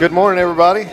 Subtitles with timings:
[0.00, 0.88] Good morning, everybody.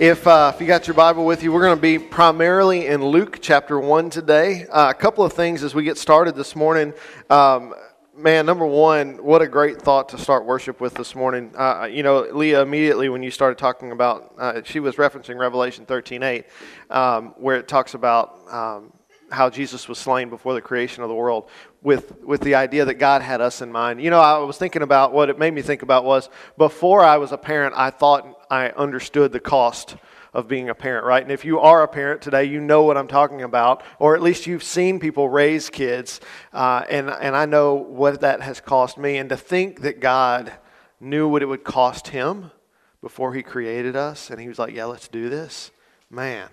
[0.00, 3.04] If, uh, if you got your Bible with you, we're going to be primarily in
[3.04, 4.66] Luke chapter 1 today.
[4.66, 6.92] Uh, a couple of things as we get started this morning.
[7.30, 7.72] Um,
[8.16, 11.52] man, number one, what a great thought to start worship with this morning.
[11.56, 15.86] Uh, you know, Leah, immediately when you started talking about, uh, she was referencing Revelation
[15.86, 16.46] 13 8,
[16.90, 18.40] um, where it talks about.
[18.52, 18.92] Um,
[19.30, 21.48] how Jesus was slain before the creation of the world
[21.82, 24.02] with, with the idea that God had us in mind.
[24.02, 27.16] You know, I was thinking about what it made me think about was before I
[27.18, 29.96] was a parent, I thought I understood the cost
[30.34, 31.22] of being a parent, right?
[31.22, 34.22] And if you are a parent today, you know what I'm talking about, or at
[34.22, 36.20] least you've seen people raise kids,
[36.52, 39.16] uh, and, and I know what that has cost me.
[39.18, 40.52] And to think that God
[41.00, 42.50] knew what it would cost him
[43.00, 45.70] before he created us, and he was like, yeah, let's do this,
[46.10, 46.48] man.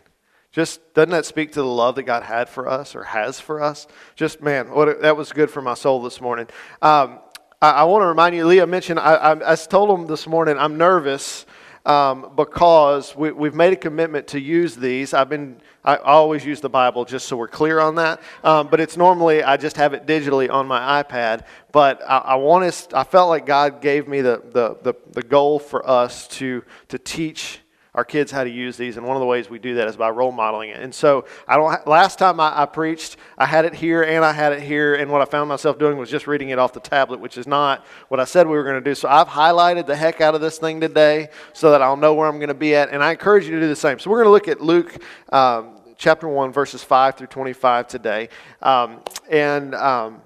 [0.51, 3.61] Just doesn't that speak to the love that God had for us or has for
[3.61, 3.87] us?
[4.15, 6.47] Just man, what that was good for my soul this morning.
[6.81, 7.19] Um,
[7.61, 8.99] I, I want to remind you, Leah mentioned.
[8.99, 11.45] I, I, I told him this morning I'm nervous
[11.85, 15.13] um, because we, have made a commitment to use these.
[15.13, 18.21] I've been I always use the Bible just so we're clear on that.
[18.43, 21.45] Um, but it's normally I just have it digitally on my iPad.
[21.71, 22.97] But I, I want to.
[22.97, 26.99] I felt like God gave me the, the the the goal for us to to
[26.99, 27.61] teach
[27.93, 29.97] our kids how to use these, and one of the ways we do that is
[29.97, 30.79] by role modeling it.
[30.79, 31.85] And so, I don't.
[31.85, 35.11] Last time I, I, preached, I had it here and I had it here, and
[35.11, 37.85] what I found myself doing was just reading it off the tablet, which is not
[38.07, 38.95] what I said we were going to do.
[38.95, 42.27] So I've highlighted the heck out of this thing today, so that I'll know where
[42.27, 43.99] I'm going to be at, and I encourage you to do the same.
[43.99, 45.03] So we're going to look at Luke.
[45.33, 48.29] Um, chapter 1, verses 5 through 25 today.
[48.63, 50.21] Um, and um,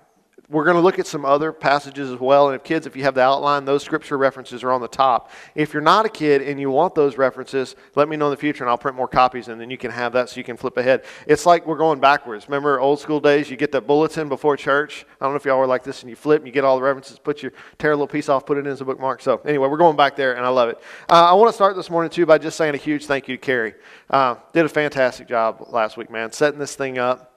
[0.50, 2.48] we're going to look at some other passages as well.
[2.48, 5.32] And if kids, if you have the outline, those scripture references are on the top.
[5.56, 8.38] If you're not a kid and you want those references, let me know in the
[8.38, 10.58] future and I'll print more copies and then you can have that so you can
[10.58, 11.04] flip ahead.
[11.28, 12.48] It's like we're going backwards.
[12.48, 13.50] Remember old school days?
[13.50, 15.06] You get that bulletin before church.
[15.20, 16.78] I don't know if y'all were like this and you flip and you get all
[16.78, 19.22] the references, put your, tear a little piece off, put it in as a bookmark.
[19.22, 20.78] So anyway, we're going back there and I love it.
[21.10, 23.38] Uh, I want to start this morning too by just saying a huge thank you
[23.38, 23.74] to Carrie.
[24.10, 27.32] Uh, did a fantastic job last week, man, setting this thing up.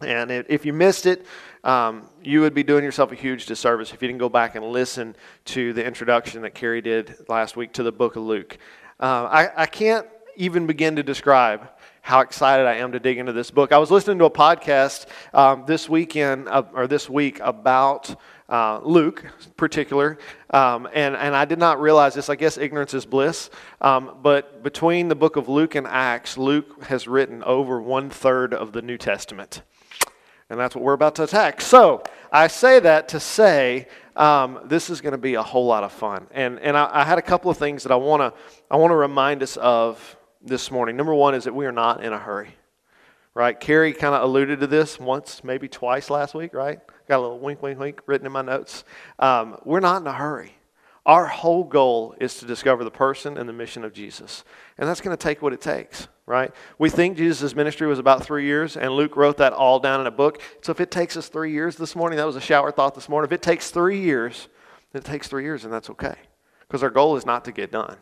[0.00, 1.24] And if you missed it,
[1.64, 4.64] um, you would be doing yourself a huge disservice if you didn't go back and
[4.66, 5.16] listen
[5.46, 8.58] to the introduction that Carrie did last week to the book of Luke.
[9.00, 11.68] Uh, I, I can't even begin to describe
[12.02, 13.72] how excited I am to dig into this book.
[13.72, 18.14] I was listening to a podcast um, this weekend uh, or this week about
[18.46, 20.18] uh, Luke, in particular,
[20.50, 22.28] um, and and I did not realize this.
[22.28, 23.48] I guess ignorance is bliss.
[23.80, 28.52] Um, but between the book of Luke and Acts, Luke has written over one third
[28.52, 29.62] of the New Testament.
[30.50, 31.60] And that's what we're about to attack.
[31.60, 35.84] So I say that to say um, this is going to be a whole lot
[35.84, 36.26] of fun.
[36.30, 38.40] And, and I, I had a couple of things that I want to
[38.70, 40.96] I wanna remind us of this morning.
[40.96, 42.54] Number one is that we are not in a hurry,
[43.32, 43.58] right?
[43.58, 46.80] Carrie kind of alluded to this once, maybe twice last week, right?
[47.08, 48.84] Got a little wink, wink, wink written in my notes.
[49.18, 50.54] Um, we're not in a hurry.
[51.06, 54.42] Our whole goal is to discover the person and the mission of Jesus.
[54.78, 56.50] And that's going to take what it takes, right?
[56.78, 60.06] We think Jesus' ministry was about three years, and Luke wrote that all down in
[60.06, 60.40] a book.
[60.62, 63.08] So if it takes us three years this morning, that was a shower thought this
[63.08, 63.28] morning.
[63.28, 64.48] If it takes three years,
[64.92, 66.14] then it takes three years, and that's okay.
[66.60, 67.98] Because our goal is not to get done.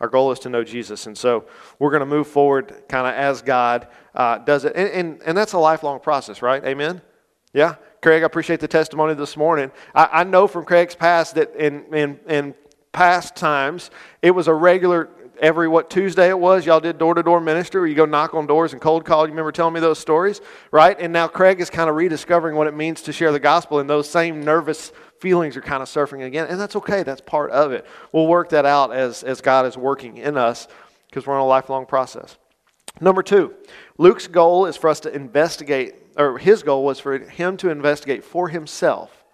[0.00, 1.06] Our goal is to know Jesus.
[1.06, 1.44] And so
[1.78, 4.74] we're going to move forward kind of as God uh, does it.
[4.76, 6.62] And, and, and that's a lifelong process, right?
[6.64, 7.00] Amen?
[7.52, 7.76] Yeah?
[8.06, 9.72] Craig, I appreciate the testimony this morning.
[9.92, 12.54] I, I know from Craig's past that in, in, in
[12.92, 13.90] past times,
[14.22, 15.08] it was a regular
[15.40, 18.32] every what Tuesday it was, y'all did door to door ministry where you go knock
[18.32, 19.26] on doors and cold call.
[19.26, 20.40] You remember telling me those stories,
[20.70, 20.96] right?
[21.00, 23.90] And now Craig is kind of rediscovering what it means to share the gospel, and
[23.90, 26.46] those same nervous feelings are kind of surfing again.
[26.46, 27.84] And that's okay, that's part of it.
[28.12, 30.68] We'll work that out as, as God is working in us
[31.10, 32.38] because we're on a lifelong process.
[33.00, 33.52] Number two,
[33.98, 38.24] Luke's goal is for us to investigate or his goal was for him to investigate
[38.24, 39.24] for himself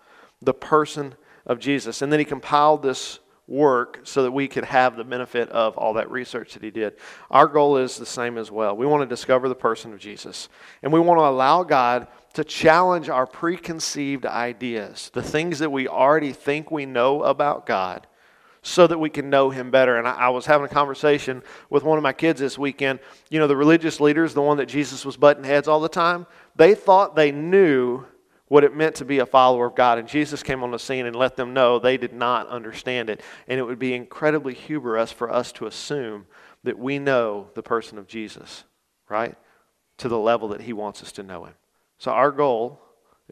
[0.41, 1.15] the person
[1.47, 2.03] of Jesus.
[2.03, 5.94] And then he compiled this work so that we could have the benefit of all
[5.94, 6.94] that research that he did.
[7.31, 8.76] Our goal is the same as well.
[8.76, 10.48] We want to discover the person of Jesus.
[10.82, 15.87] And we want to allow God to challenge our preconceived ideas, the things that we
[15.87, 18.06] already think we know about God,
[18.62, 19.99] so that we can know him better.
[19.99, 23.00] And I, I, was having a conversation with one of my kids this weekend.
[23.29, 26.26] You know, the religious leaders, the one that Jesus was butting heads all the time,
[26.55, 28.05] they thought they knew
[28.47, 29.99] what it meant to be a follower of God.
[29.99, 33.20] And Jesus came on the scene and let them know they did not understand it.
[33.49, 36.26] And it would be incredibly hubris for us to assume
[36.62, 38.65] that we know the person of Jesus,
[39.08, 39.35] right?
[39.99, 41.55] To the level that he wants us to know him.
[41.99, 42.81] So our goal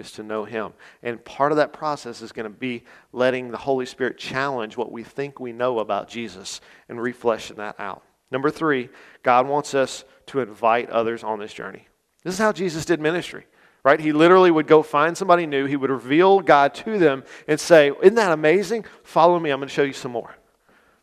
[0.01, 0.73] is to know him.
[1.03, 4.91] And part of that process is going to be letting the Holy Spirit challenge what
[4.91, 8.03] we think we know about Jesus and refleshing that out.
[8.31, 8.89] Number three,
[9.23, 11.87] God wants us to invite others on this journey.
[12.25, 13.47] This is how Jesus did ministry,
[13.83, 14.01] right?
[14.01, 17.93] He literally would go find somebody new, he would reveal God to them and say,
[18.03, 18.85] Isn't that amazing?
[19.03, 20.35] Follow me, I'm going to show you some more.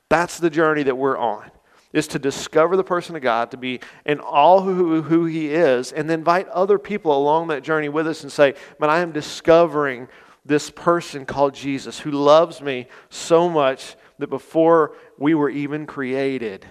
[0.10, 1.52] That's the journey that we're on.
[1.94, 5.92] Is to discover the person of God, to be in all who, who He is,
[5.92, 9.12] and then invite other people along that journey with us and say, Man, I am
[9.12, 10.08] discovering
[10.46, 16.70] this person called Jesus who loves me so much that before we were even created,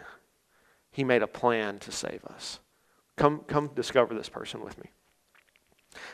[0.91, 2.61] He made a plan to save us.
[3.17, 4.91] Come, come discover this person with me.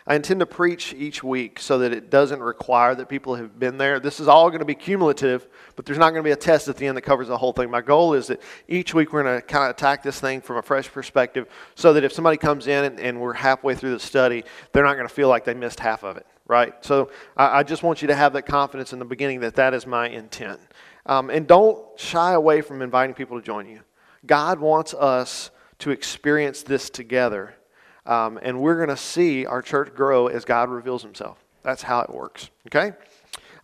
[0.06, 3.78] I intend to preach each week so that it doesn't require that people have been
[3.78, 4.00] there.
[4.00, 5.46] This is all going to be cumulative,
[5.76, 7.52] but there's not going to be a test at the end that covers the whole
[7.52, 7.70] thing.
[7.70, 10.56] My goal is that each week we're going to kind of attack this thing from
[10.56, 11.46] a fresh perspective
[11.76, 14.94] so that if somebody comes in and, and we're halfway through the study, they're not
[14.94, 16.74] going to feel like they missed half of it, right?
[16.84, 19.72] So I, I, just want you to have that confidence in the beginning that that
[19.72, 20.60] is my intent.
[21.06, 23.80] Um, and don't shy away from inviting people to join you.
[24.26, 27.54] God wants us to experience this together
[28.06, 31.44] um, and we're going to see our church grow as God reveals himself.
[31.62, 32.50] That's how it works.
[32.66, 32.92] Okay?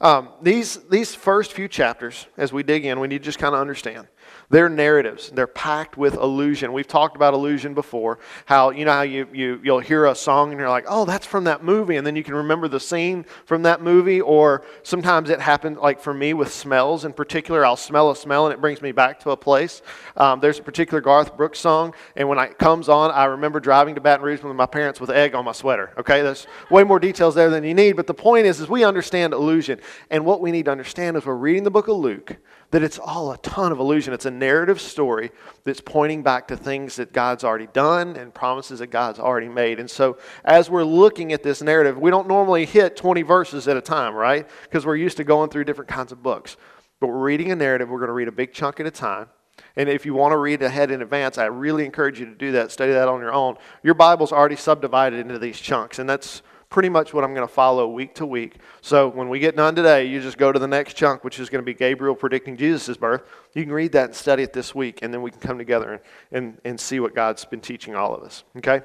[0.01, 3.55] Um, these, these first few chapters, as we dig in, we need to just kind
[3.55, 4.07] of understand
[4.51, 5.31] they're narratives.
[5.31, 6.73] They're packed with allusion.
[6.73, 8.19] We've talked about allusion before.
[8.47, 11.27] How you know how you, you you'll hear a song and you're like, oh, that's
[11.27, 14.21] from that movie, and then you can remember the scene from that movie.
[14.21, 17.65] Or sometimes it happens, like for me with smells in particular.
[17.65, 19.83] I'll smell a smell and it brings me back to a place.
[20.17, 23.95] Um, there's a particular Garth Brooks song, and when it comes on, I remember driving
[23.97, 25.93] to Baton Rouge with my parents with egg on my sweater.
[25.99, 27.97] Okay, there's way more details there than you need.
[27.97, 29.81] But the point is, is we understand allusion,
[30.11, 32.37] and what we need to understand is we're reading the book of Luke
[32.71, 34.13] that it's all a ton of allusion.
[34.13, 35.31] It's a narrative story
[35.65, 39.81] that's pointing back to things that God's already done and promises that God's already made.
[39.81, 43.77] And so, as we're looking at this narrative, we don't normally hit 20 verses at
[43.77, 44.47] a time, right?
[44.65, 46.57] Because we're used to going through different kinds of books.
[47.01, 49.29] But we're reading a narrative, we're going to read a big chunk at a time.
[49.77, 52.53] And if you want to read ahead in advance, I really encourage you to do
[52.53, 52.71] that.
[52.71, 53.57] Study that on your own.
[53.83, 57.53] Your Bible's already subdivided into these chunks, and that's pretty much what I'm going to
[57.53, 58.57] follow week to week.
[58.83, 61.49] So when we get done today, you just go to the next chunk, which is
[61.49, 63.23] going to be Gabriel predicting Jesus' birth.
[63.55, 65.93] You can read that and study it this week, and then we can come together
[65.93, 68.45] and, and, and see what God's been teaching all of us.
[68.59, 68.83] Okay?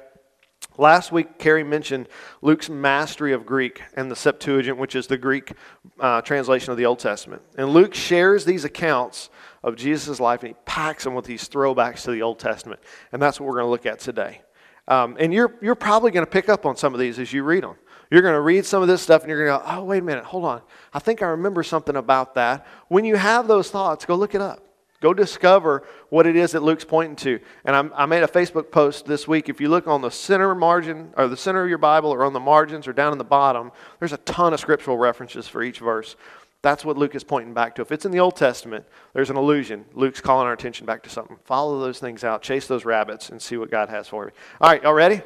[0.76, 2.08] Last week, Carrie mentioned
[2.42, 5.52] Luke's mastery of Greek and the Septuagint, which is the Greek
[6.00, 7.42] uh, translation of the Old Testament.
[7.56, 9.30] And Luke shares these accounts
[9.62, 12.80] of Jesus' life and he packs them with these throwbacks to the Old Testament.
[13.12, 14.40] And that's what we're going to look at today.
[14.86, 17.42] Um, and you're, you're probably going to pick up on some of these as you
[17.42, 17.76] read them.
[18.10, 19.98] You're going to read some of this stuff and you're going to go, oh, wait
[19.98, 20.62] a minute, hold on.
[20.92, 22.66] I think I remember something about that.
[22.88, 24.60] When you have those thoughts, go look it up.
[25.00, 27.38] Go discover what it is that Luke's pointing to.
[27.66, 29.50] And I'm, i made a Facebook post this week.
[29.50, 32.32] If you look on the center margin, or the center of your Bible, or on
[32.32, 35.80] the margins, or down in the bottom, there's a ton of scriptural references for each
[35.80, 36.16] verse.
[36.64, 37.82] That's what Luke is pointing back to.
[37.82, 39.84] If it's in the Old Testament, there's an allusion.
[39.92, 41.36] Luke's calling our attention back to something.
[41.44, 44.30] Follow those things out, chase those rabbits, and see what God has for you.
[44.62, 45.20] All right, y'all ready?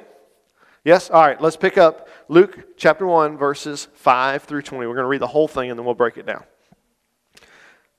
[0.84, 1.10] Yes?
[1.10, 4.84] All right, let's pick up Luke chapter 1, verses 5 through 20.
[4.88, 6.42] We're going to read the whole thing and then we'll break it down.
[7.36, 7.46] It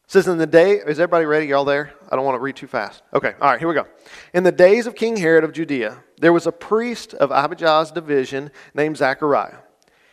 [0.07, 1.45] says, In the day, is everybody ready?
[1.45, 1.93] Y'all there?
[2.11, 3.03] I don't want to read too fast.
[3.13, 3.87] Okay, all right, here we go.
[4.33, 8.51] In the days of King Herod of Judea, there was a priest of Abijah's division
[8.73, 9.59] named Zachariah.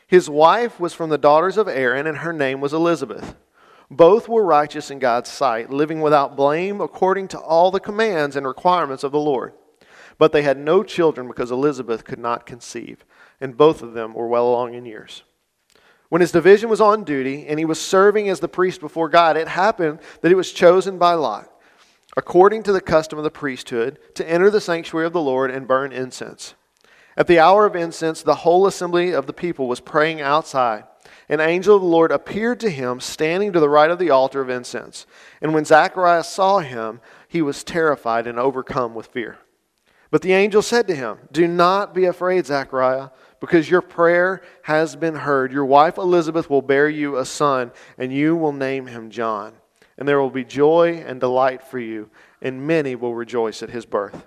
[0.07, 3.35] His wife was from the daughters of Aaron, and her name was Elizabeth.
[3.91, 8.47] Both were righteous in God's sight, living without blame according to all the commands and
[8.47, 9.53] requirements of the Lord.
[10.19, 13.05] But they had no children because Elizabeth could not conceive,
[13.41, 15.23] and both of them were well along in years.
[16.09, 19.37] When his division was on duty and he was serving as the priest before God,
[19.37, 21.51] it happened that he was chosen by Lot,
[22.17, 25.67] according to the custom of the priesthood, to enter the sanctuary of the Lord and
[25.67, 26.55] burn incense.
[27.17, 30.85] At the hour of incense, the whole assembly of the people was praying outside.
[31.29, 34.41] An angel of the Lord appeared to him, standing to the right of the altar
[34.41, 35.07] of incense.
[35.41, 39.39] And when Zacharias saw him, he was terrified and overcome with fear.
[40.11, 44.95] But the angel said to him, Do not be afraid, Zachariah, because your prayer has
[44.95, 45.53] been heard.
[45.53, 49.55] Your wife Elizabeth will bear you a son, and you will name him John.
[49.99, 53.85] And there will be joy and delight for you, and many will rejoice at his
[53.87, 54.27] birth.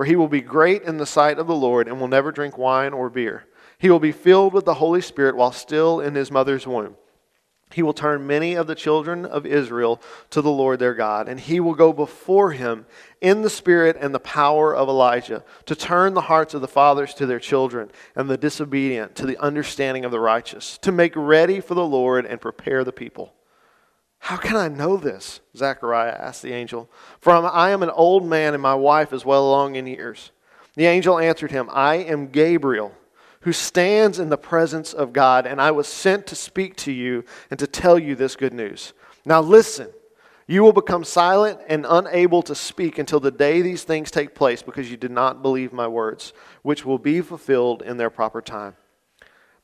[0.00, 2.56] For he will be great in the sight of the Lord and will never drink
[2.56, 3.44] wine or beer.
[3.76, 6.96] He will be filled with the Holy Spirit while still in his mother's womb.
[7.70, 11.38] He will turn many of the children of Israel to the Lord their God, and
[11.38, 12.86] he will go before him
[13.20, 17.12] in the spirit and the power of Elijah to turn the hearts of the fathers
[17.12, 21.60] to their children and the disobedient to the understanding of the righteous, to make ready
[21.60, 23.34] for the Lord and prepare the people.
[24.20, 25.40] How can I know this?
[25.56, 26.88] Zechariah asked the angel.
[27.20, 30.30] For I am an old man, and my wife is well along in years.
[30.76, 32.94] The angel answered him, I am Gabriel,
[33.40, 37.24] who stands in the presence of God, and I was sent to speak to you
[37.50, 38.92] and to tell you this good news.
[39.24, 39.88] Now listen,
[40.46, 44.62] you will become silent and unable to speak until the day these things take place,
[44.62, 48.76] because you did not believe my words, which will be fulfilled in their proper time.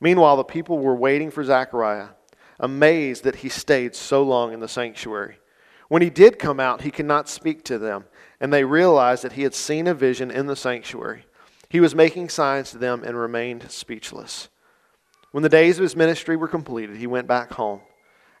[0.01, 2.09] Meanwhile, the people were waiting for Zechariah
[2.59, 5.39] amazed that he stayed so long in the sanctuary.
[5.89, 8.05] When he did come out, he could not speak to them,
[8.39, 11.25] and they realized that he had seen a vision in the sanctuary.
[11.69, 14.49] He was making signs to them and remained speechless.
[15.31, 17.81] When the days of his ministry were completed, he went back home.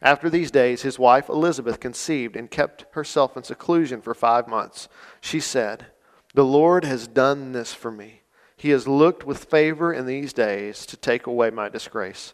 [0.01, 4.87] After these days, his wife Elizabeth conceived and kept herself in seclusion for five months.
[5.21, 5.87] She said,
[6.33, 8.21] The Lord has done this for me.
[8.55, 12.33] He has looked with favor in these days to take away my disgrace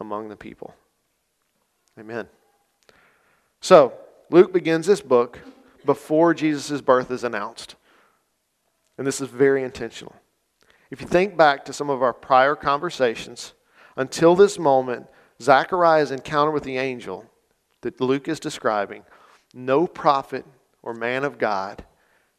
[0.00, 0.74] among the people.
[1.98, 2.28] Amen.
[3.60, 3.92] So,
[4.30, 5.38] Luke begins this book
[5.84, 7.76] before Jesus' birth is announced.
[8.98, 10.14] And this is very intentional.
[10.90, 13.54] If you think back to some of our prior conversations,
[13.96, 15.06] until this moment,
[15.40, 17.26] Zachariah's encounter with the angel
[17.82, 19.04] that Luke is describing,
[19.52, 20.44] no prophet
[20.82, 21.84] or man of God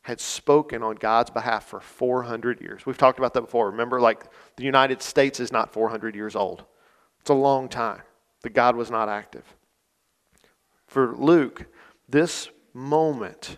[0.02, 2.86] had spoken on God's behalf for 400 years.
[2.86, 3.72] We've talked about that before.
[3.72, 6.66] Remember, like the United States is not 400 years old,
[7.20, 8.02] it's a long time
[8.46, 9.56] that God was not active.
[10.86, 11.66] For Luke,
[12.08, 13.58] this moment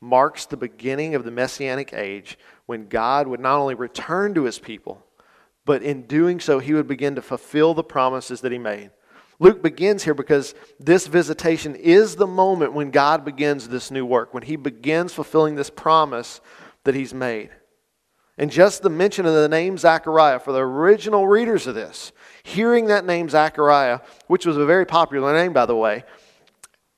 [0.00, 4.58] marks the beginning of the messianic age when God would not only return to his
[4.58, 5.04] people,
[5.66, 8.90] but in doing so, he would begin to fulfill the promises that he made.
[9.38, 14.32] Luke begins here because this visitation is the moment when God begins this new work,
[14.32, 16.40] when he begins fulfilling this promise
[16.84, 17.50] that he's made.
[18.38, 22.12] And just the mention of the name Zechariah for the original readers of this,
[22.42, 26.04] hearing that name Zechariah, which was a very popular name, by the way,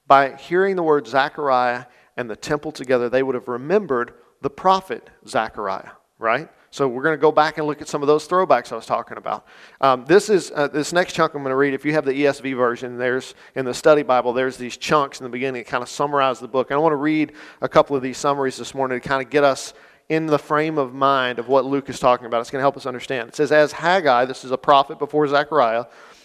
[0.06, 1.84] by hearing the word Zechariah
[2.16, 6.48] and the temple together, they would have remembered the prophet Zechariah, right?
[6.70, 8.84] So we're going to go back and look at some of those throwbacks I was
[8.84, 9.46] talking about.
[9.80, 11.72] Um, this is uh, this next chunk I'm going to read.
[11.72, 15.24] If you have the ESV version, there's in the study Bible, there's these chunks in
[15.24, 16.70] the beginning that kind of summarize the book.
[16.70, 19.30] And I want to read a couple of these summaries this morning to kind of
[19.30, 19.72] get us
[20.08, 22.40] in the frame of mind of what Luke is talking about.
[22.40, 23.28] It's going to help us understand.
[23.28, 25.84] It says, as Haggai, this is a prophet before Zechariah,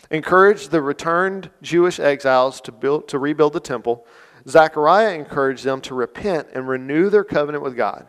[0.10, 4.06] encouraged the returned Jewish exiles to build to rebuild the temple.
[4.48, 8.08] Zechariah encouraged them to repent and renew their covenant with God.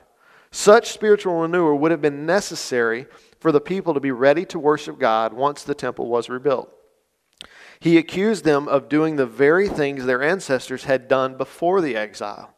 [0.50, 3.06] Such spiritual renewal would have been necessary
[3.40, 6.70] for the people to be ready to worship God once the temple was rebuilt.
[7.80, 12.53] He accused them of doing the very things their ancestors had done before the exile.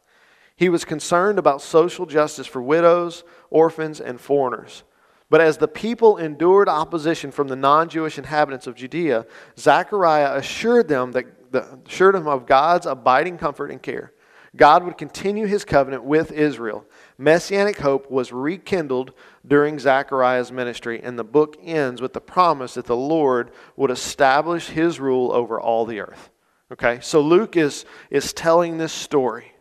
[0.57, 4.83] He was concerned about social justice for widows, orphans, and foreigners.
[5.29, 10.87] But as the people endured opposition from the non Jewish inhabitants of Judea, Zechariah assured
[10.87, 14.13] them, that, the, assured them of God's abiding comfort and care.
[14.55, 16.85] God would continue his covenant with Israel.
[17.19, 19.13] Messianic hope was rekindled
[19.45, 24.69] during Zechariah's ministry, and the book ends with the promise that the Lord would establish
[24.69, 26.31] his rule over all the earth.
[26.71, 29.53] Okay, so Luke is, is telling this story.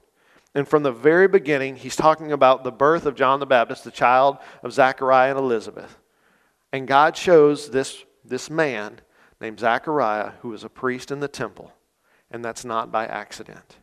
[0.56, 3.90] And from the very beginning, he's talking about the birth of John the Baptist, the
[3.90, 5.98] child of Zechariah and Elizabeth.
[6.72, 9.02] And God shows this, this man
[9.38, 11.75] named Zechariah, who was a priest in the temple.
[12.30, 13.76] And that's not by accident.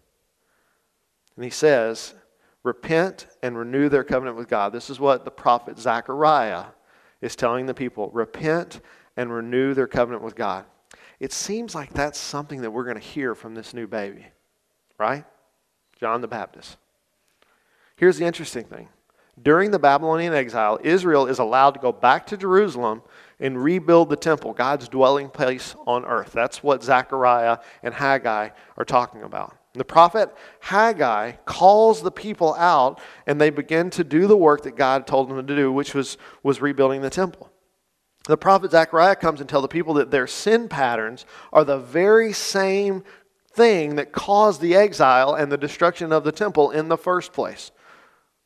[1.35, 2.15] And he says,
[2.63, 4.73] Repent and renew their covenant with God.
[4.73, 6.65] This is what the prophet Zechariah
[7.21, 8.81] is telling the people repent
[9.15, 10.65] and renew their covenant with God.
[11.19, 14.25] It seems like that's something that we're going to hear from this new baby,
[14.97, 15.23] right?
[16.03, 16.75] John the Baptist.
[17.95, 18.89] Here's the interesting thing
[19.41, 23.03] during the Babylonian exile, Israel is allowed to go back to Jerusalem
[23.39, 26.33] and rebuild the temple, God's dwelling place on earth.
[26.33, 29.55] That's what Zechariah and Haggai are talking about.
[29.75, 34.75] The prophet Haggai calls the people out and they begin to do the work that
[34.75, 37.49] God told them to do, which was, was rebuilding the temple.
[38.25, 42.33] The prophet Zechariah comes and tells the people that their sin patterns are the very
[42.33, 43.05] same
[43.53, 47.71] thing that caused the exile and the destruction of the temple in the first place.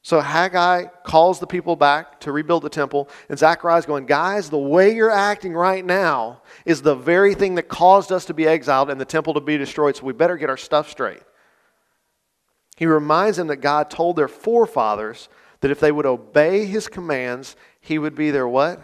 [0.01, 4.49] So Haggai calls the people back to rebuild the temple, and Zechariah is going, Guys,
[4.49, 8.47] the way you're acting right now is the very thing that caused us to be
[8.47, 11.23] exiled and the temple to be destroyed, so we better get our stuff straight.
[12.77, 15.27] He reminds them that God told their forefathers
[15.59, 18.81] that if they would obey his commands, he would be their what?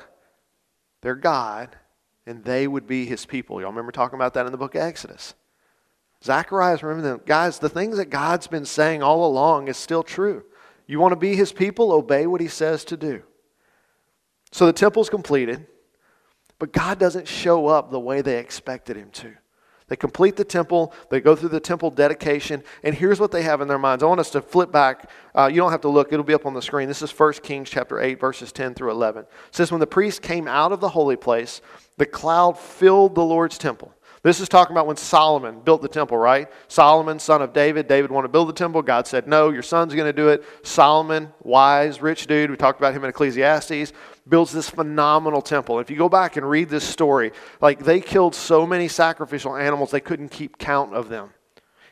[1.04, 1.76] Their God,
[2.26, 3.62] and they would be his people.
[3.62, 5.36] Y'all remember talking about that in the book of Exodus.
[6.24, 7.22] Zacharias, remember them.
[7.26, 10.44] Guys, the things that God's been saying all along is still true.
[10.88, 11.92] You want to be his people?
[11.92, 13.24] Obey what he says to do.
[14.52, 15.66] So the temple's completed,
[16.60, 19.34] but God doesn't show up the way they expected him to.
[19.88, 23.60] They complete the temple, they go through the temple dedication, and here's what they have
[23.62, 24.02] in their minds.
[24.02, 25.10] I want us to flip back.
[25.36, 26.88] Uh, you don't have to look, it'll be up on the screen.
[26.88, 29.24] This is 1 Kings chapter 8, verses 10 through 11.
[29.24, 31.62] It says, When the priest came out of the holy place,
[31.98, 33.94] the cloud filled the Lord's temple.
[34.24, 36.48] This is talking about when Solomon built the temple, right?
[36.70, 37.90] Solomon, son of David.
[37.90, 38.82] David wanted to build the temple.
[38.82, 40.46] God said, No, your son's going to do it.
[40.66, 42.50] Solomon, wise, rich dude.
[42.50, 43.92] We talked about him in Ecclesiastes.
[44.28, 45.80] Builds this phenomenal temple.
[45.80, 49.92] If you go back and read this story, like they killed so many sacrificial animals,
[49.92, 51.34] they couldn't keep count of them.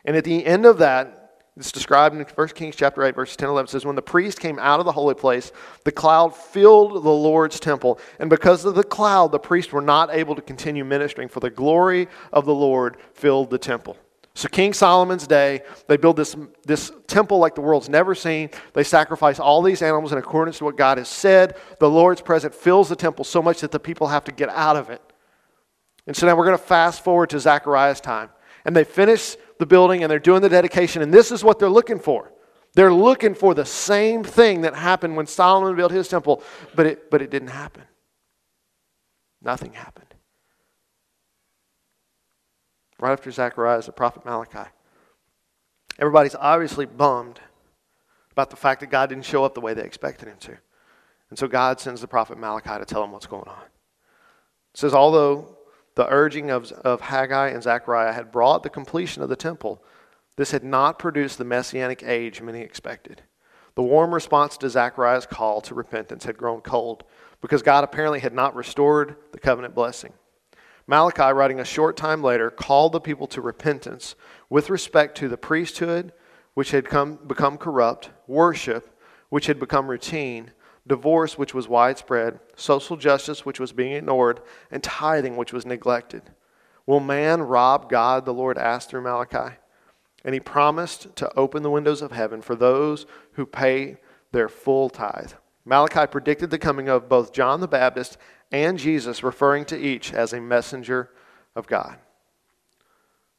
[0.06, 1.21] And at the end of that,
[1.58, 3.66] It's described in 1 Kings chapter 8, verses 10 11.
[3.66, 5.52] It says, When the priest came out of the holy place,
[5.84, 8.00] the cloud filled the Lord's temple.
[8.20, 11.50] And because of the cloud, the priests were not able to continue ministering, for the
[11.50, 13.98] glory of the Lord filled the temple.
[14.34, 18.50] So, King Solomon's day, they build this, this temple like the world's never seen.
[18.72, 21.58] They sacrifice all these animals in accordance to what God has said.
[21.80, 24.78] The Lord's presence fills the temple so much that the people have to get out
[24.78, 25.02] of it.
[26.08, 28.30] And so now we're going to fast forward to Zechariah's time.
[28.64, 31.70] And they finish the building and they're doing the dedication, and this is what they're
[31.70, 32.32] looking for.
[32.74, 36.42] They're looking for the same thing that happened when Solomon built his temple,
[36.74, 37.84] but it, but it didn't happen.
[39.40, 40.16] Nothing happened.
[43.00, 44.68] Right after Zechariah the prophet Malachi.
[46.00, 47.40] Everybody's obviously bummed
[48.32, 50.58] about the fact that God didn't show up the way they expected him to.
[51.30, 53.64] And so God sends the prophet Malachi to tell them what's going on.
[54.74, 55.56] It says, although
[55.96, 59.84] the urging of, of Haggai and Zechariah had brought the completion of the temple,
[60.38, 63.22] this had not produced the messianic age many expected.
[63.76, 67.04] The warm response to Zechariah's call to repentance had grown cold
[67.42, 70.14] because God apparently had not restored the covenant blessing.
[70.88, 74.16] Malachi, writing a short time later, called the people to repentance
[74.50, 76.12] with respect to the priesthood,
[76.54, 80.52] which had come, become corrupt, worship, which had become routine,
[80.88, 86.24] divorce, which was widespread, social justice, which was being ignored, and tithing, which was neglected.
[86.86, 88.26] Will man rob God?
[88.26, 89.56] The Lord asked through Malachi.
[90.24, 93.98] And he promised to open the windows of heaven for those who pay
[94.32, 95.34] their full tithe.
[95.66, 98.18] Malachi predicted the coming of both John the Baptist
[98.52, 101.10] and Jesus, referring to each as a messenger
[101.56, 101.98] of God.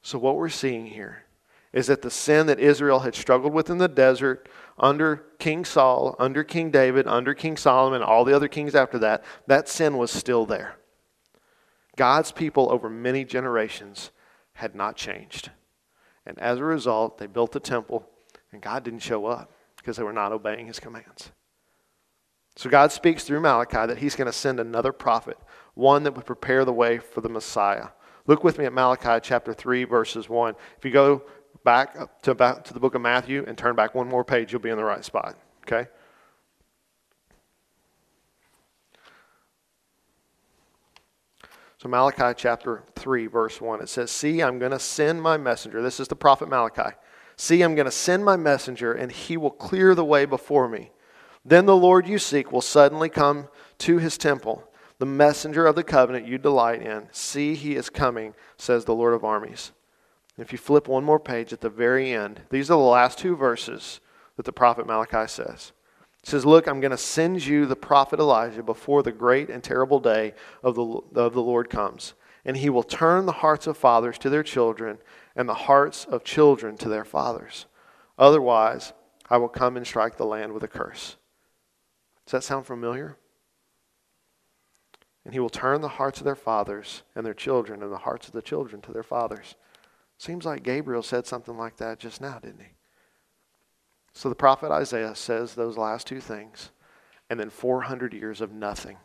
[0.03, 1.25] So, what we're seeing here
[1.73, 6.17] is that the sin that Israel had struggled with in the desert under King Saul,
[6.19, 10.11] under King David, under King Solomon, all the other kings after that, that sin was
[10.11, 10.76] still there.
[11.97, 14.11] God's people over many generations
[14.55, 15.50] had not changed.
[16.25, 18.09] And as a result, they built the temple,
[18.52, 21.33] and God didn't show up because they were not obeying his commands.
[22.56, 25.39] So God speaks through Malachi that he's going to send another prophet,
[25.75, 27.89] one that would prepare the way for the Messiah.
[28.26, 30.54] Look with me at Malachi chapter 3, verses 1.
[30.78, 31.23] If you go
[31.65, 34.60] back to, back to the book of Matthew and turn back one more page, you'll
[34.60, 35.36] be in the right spot.
[35.62, 35.88] Okay?
[41.78, 45.82] So, Malachi chapter 3, verse 1, it says, See, I'm going to send my messenger.
[45.82, 46.97] This is the prophet Malachi.
[47.36, 50.93] See, I'm going to send my messenger, and he will clear the way before me.
[51.45, 54.62] Then the Lord you seek will suddenly come to his temple,
[55.00, 57.08] the messenger of the covenant you delight in.
[57.10, 59.73] See, he is coming, says the Lord of armies.
[60.38, 63.36] If you flip one more page at the very end, these are the last two
[63.36, 64.00] verses
[64.36, 65.73] that the prophet Malachi says.
[66.23, 69.62] He says, Look, I'm going to send you the prophet Elijah before the great and
[69.62, 70.84] terrible day of the,
[71.21, 72.14] of the Lord comes.
[72.45, 74.99] And he will turn the hearts of fathers to their children
[75.36, 77.66] and the hearts of children to their fathers.
[78.18, 78.92] Otherwise,
[79.28, 81.16] I will come and strike the land with a curse.
[82.26, 83.16] Does that sound familiar?
[85.25, 88.26] And he will turn the hearts of their fathers and their children and the hearts
[88.26, 89.54] of the children to their fathers.
[90.23, 92.75] Seems like Gabriel said something like that just now, didn't he?
[94.13, 96.71] So the prophet Isaiah says those last two things,
[97.28, 98.99] and then 400 years of nothing,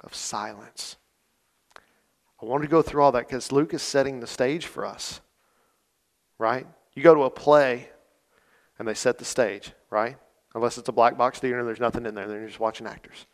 [0.00, 0.96] of silence.
[2.40, 5.20] I wanted to go through all that because Luke is setting the stage for us,
[6.38, 6.66] right?
[6.94, 7.90] You go to a play
[8.78, 10.16] and they set the stage, right?
[10.54, 12.86] Unless it's a black box theater and there's nothing in there, then you're just watching
[12.86, 13.26] actors.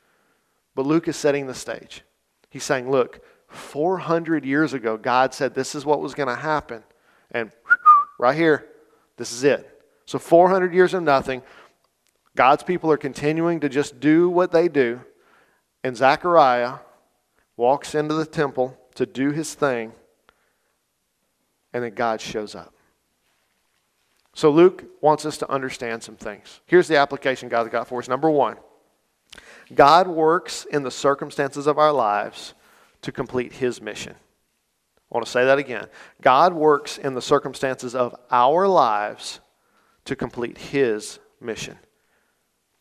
[0.74, 2.02] But Luke is setting the stage.
[2.50, 6.82] He's saying, look, 400 years ago, God said this is what was going to happen.
[7.32, 7.50] And
[8.18, 8.66] right here,
[9.16, 9.68] this is it.
[10.06, 11.42] So 400 years of nothing.
[12.36, 15.00] God's people are continuing to just do what they do.
[15.82, 16.76] And Zechariah
[17.56, 19.92] walks into the temple to do his thing.
[21.72, 22.74] And then God shows up.
[24.34, 26.60] So Luke wants us to understand some things.
[26.66, 28.08] Here's the application God's got for us.
[28.08, 28.56] Number one,
[29.74, 32.54] God works in the circumstances of our lives
[33.02, 34.14] to complete his mission.
[35.12, 35.88] I want to say that again.
[36.22, 39.40] God works in the circumstances of our lives
[40.07, 41.77] to complete His mission.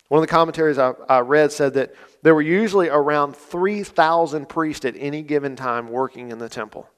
[0.07, 4.85] One of the commentaries I, I read said that there were usually around 3,000 priests
[4.85, 6.89] at any given time working in the temple.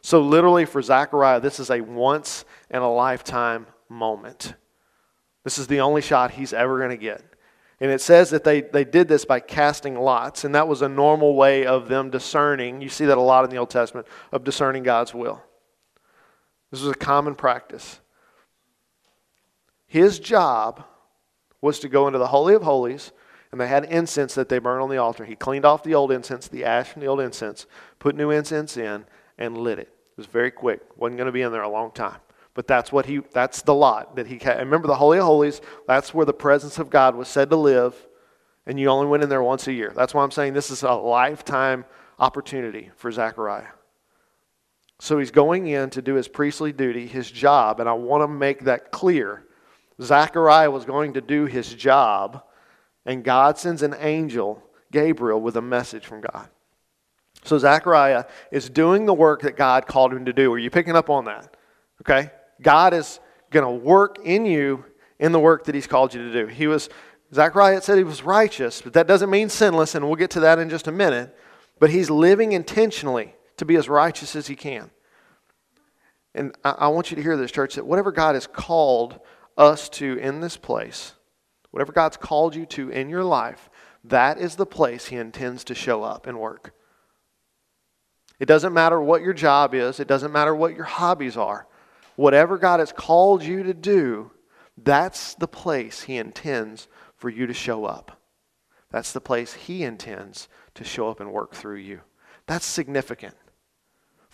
[0.00, 4.54] So, literally, for Zechariah, this is a once in a lifetime moment.
[5.44, 7.22] This is the only shot he's ever going to get.
[7.80, 10.88] And it says that they, they did this by casting lots, and that was a
[10.88, 12.80] normal way of them discerning.
[12.80, 15.42] You see that a lot in the Old Testament, of discerning God's will.
[16.70, 18.00] This was a common practice.
[19.86, 20.84] His job
[21.60, 23.12] was to go into the Holy of Holies,
[23.52, 25.24] and they had incense that they burned on the altar.
[25.24, 27.66] He cleaned off the old incense, the ash from the old incense,
[27.98, 29.04] put new incense in,
[29.38, 29.88] and lit it.
[29.88, 30.80] It was very quick.
[30.96, 32.18] Wasn't going to be in there a long time.
[32.54, 34.60] But that's what he that's the lot that he had.
[34.60, 37.94] Remember the Holy of Holies, that's where the presence of God was said to live,
[38.66, 39.92] and you only went in there once a year.
[39.94, 41.84] That's why I'm saying this is a lifetime
[42.18, 43.66] opportunity for Zechariah.
[45.00, 48.28] So he's going in to do his priestly duty, his job, and I want to
[48.28, 49.44] make that clear.
[50.00, 52.42] Zechariah was going to do his job,
[53.04, 54.62] and God sends an angel,
[54.92, 56.48] Gabriel, with a message from God.
[57.42, 60.52] So Zechariah is doing the work that God called him to do.
[60.52, 61.56] Are you picking up on that?
[62.00, 62.30] Okay?
[62.60, 64.84] God is going to work in you
[65.18, 66.46] in the work that he's called you to do.
[66.46, 66.88] He was
[67.32, 70.58] Zechariah said he was righteous, but that doesn't mean sinless, and we'll get to that
[70.58, 71.36] in just a minute.
[71.80, 74.90] But he's living intentionally to be as righteous as he can.
[76.34, 79.18] And I, I want you to hear this, church, that whatever God has called
[79.56, 81.14] us to in this place,
[81.70, 83.68] whatever God's called you to in your life,
[84.04, 86.72] that is the place he intends to show up and work.
[88.38, 91.66] It doesn't matter what your job is, it doesn't matter what your hobbies are.
[92.16, 94.30] Whatever God has called you to do,
[94.76, 98.20] that's the place He intends for you to show up.
[98.90, 102.00] That's the place He intends to show up and work through you.
[102.46, 103.34] That's significant.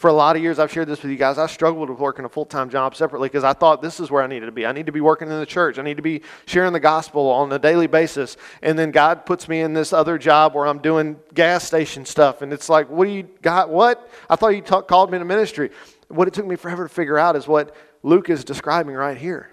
[0.01, 1.37] For a lot of years, I've shared this with you guys.
[1.37, 4.23] I struggled with working a full time job separately because I thought this is where
[4.23, 4.65] I needed to be.
[4.65, 5.79] I need to be working in the church.
[5.79, 8.39] I need to be sharing the gospel on a daily basis.
[8.63, 12.41] And then God puts me in this other job where I'm doing gas station stuff.
[12.41, 13.69] And it's like, what do you got?
[13.69, 14.11] What?
[14.31, 15.71] I thought you t- called me to ministry.
[16.11, 19.51] What it took me forever to figure out is what Luke is describing right here.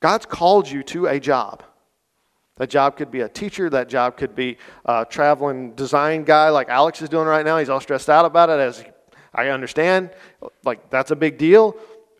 [0.00, 1.62] God's called you to a job.
[2.56, 3.70] That job could be a teacher.
[3.70, 7.58] That job could be a traveling design guy like Alex is doing right now.
[7.58, 8.84] He's all stressed out about it as
[9.34, 10.10] I understand,
[10.62, 11.76] like, that's a big deal.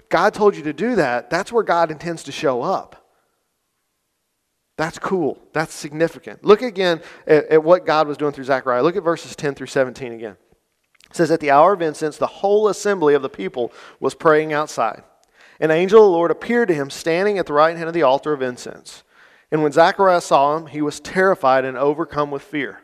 [0.09, 1.29] God told you to do that.
[1.29, 3.03] That's where God intends to show up.
[4.77, 5.39] That's cool.
[5.53, 6.45] That's significant.
[6.45, 8.83] Look again at, at, what God was doing through Zechariah.
[8.83, 10.37] Look at verses 10 through 17 again.
[11.13, 13.71] It says, At the hour of incense, the whole assembly of the people
[14.01, 15.05] was praying outside.
[15.61, 18.03] An angel of the Lord appeared to him standing at the right hand of the
[18.03, 19.05] altar of incense.
[19.51, 22.81] And when Zechariah saw him, he was terrified and overcome with fear.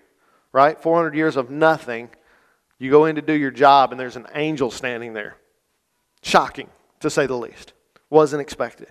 [0.53, 0.79] Right?
[0.81, 2.11] 400 years of nothing
[2.79, 5.38] you go in to do your job, and there's an angel standing there.
[6.23, 6.69] Shocking,
[7.01, 7.73] to say the least.
[8.11, 8.88] Wasn't expected.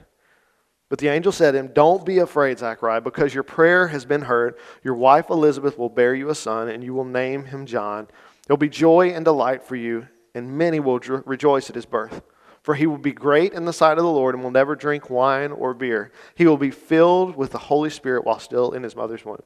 [0.89, 4.21] But the angel said to him, Don't be afraid, Zachariah, because your prayer has been
[4.21, 4.55] heard.
[4.83, 8.07] Your wife Elizabeth will bear you a son, and you will name him John.
[8.47, 12.21] There'll be joy and delight for you, and many will rejoice at his birth.
[12.63, 15.09] For he will be great in the sight of the Lord and will never drink
[15.09, 16.11] wine or beer.
[16.35, 19.41] He will be filled with the Holy Spirit while still in his mother's womb.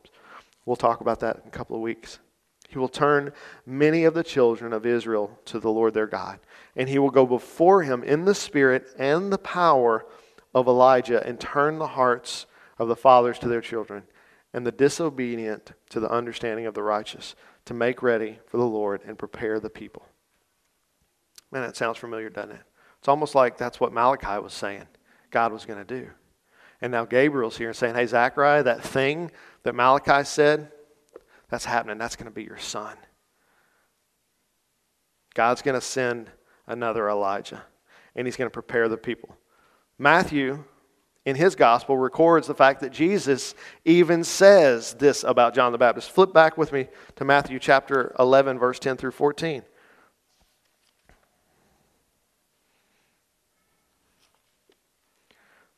[0.66, 2.20] We'll talk about that in a couple of weeks.
[2.68, 3.34] He will turn
[3.66, 6.40] many of the children of Israel to the Lord their God.
[6.76, 10.06] And he will go before him in the spirit and the power
[10.56, 12.46] of Elijah and turn the hearts
[12.80, 14.04] of the fathers to their children
[14.54, 17.36] and the disobedient to the understanding of the righteous
[17.66, 20.06] to make ready for the Lord and prepare the people.
[21.52, 22.62] Man, that sounds familiar, doesn't it?
[23.00, 24.88] It's almost like that's what Malachi was saying
[25.32, 26.10] God was going to do.
[26.82, 29.32] And now Gabriel's here saying, Hey, Zachariah, that thing
[29.64, 30.72] that Malachi said,
[31.50, 31.98] that's happening.
[31.98, 32.98] That's going to be your son.
[35.34, 36.32] God's going to send
[36.66, 37.64] another Elijah,
[38.16, 39.36] and he's going to prepare the people.
[40.00, 40.64] Matthew,
[41.26, 43.54] in his gospel, records the fact that Jesus
[43.86, 46.12] even says this about John the Baptist.
[46.12, 49.64] Flip back with me to Matthew chapter 11, verse 10 through 14.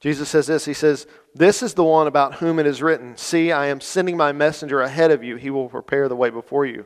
[0.03, 3.53] Jesus says this He says, This is the one about whom it is written, See,
[3.53, 5.38] I am sending my messenger ahead of you.
[5.38, 6.86] He will prepare the way before you.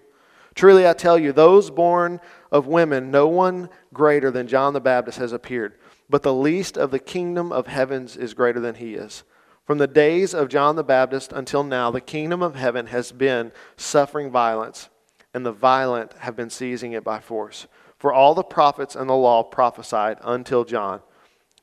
[0.53, 2.19] Truly I tell you, those born
[2.51, 5.79] of women, no one greater than John the Baptist has appeared.
[6.09, 9.23] But the least of the kingdom of heavens is greater than he is.
[9.65, 13.51] From the days of John the Baptist until now, the kingdom of heaven has been
[13.75, 14.87] suffering violence,
[15.33, 17.67] and the violent have been seizing it by force.
[17.97, 21.01] For all the prophets and the law prophesied until John.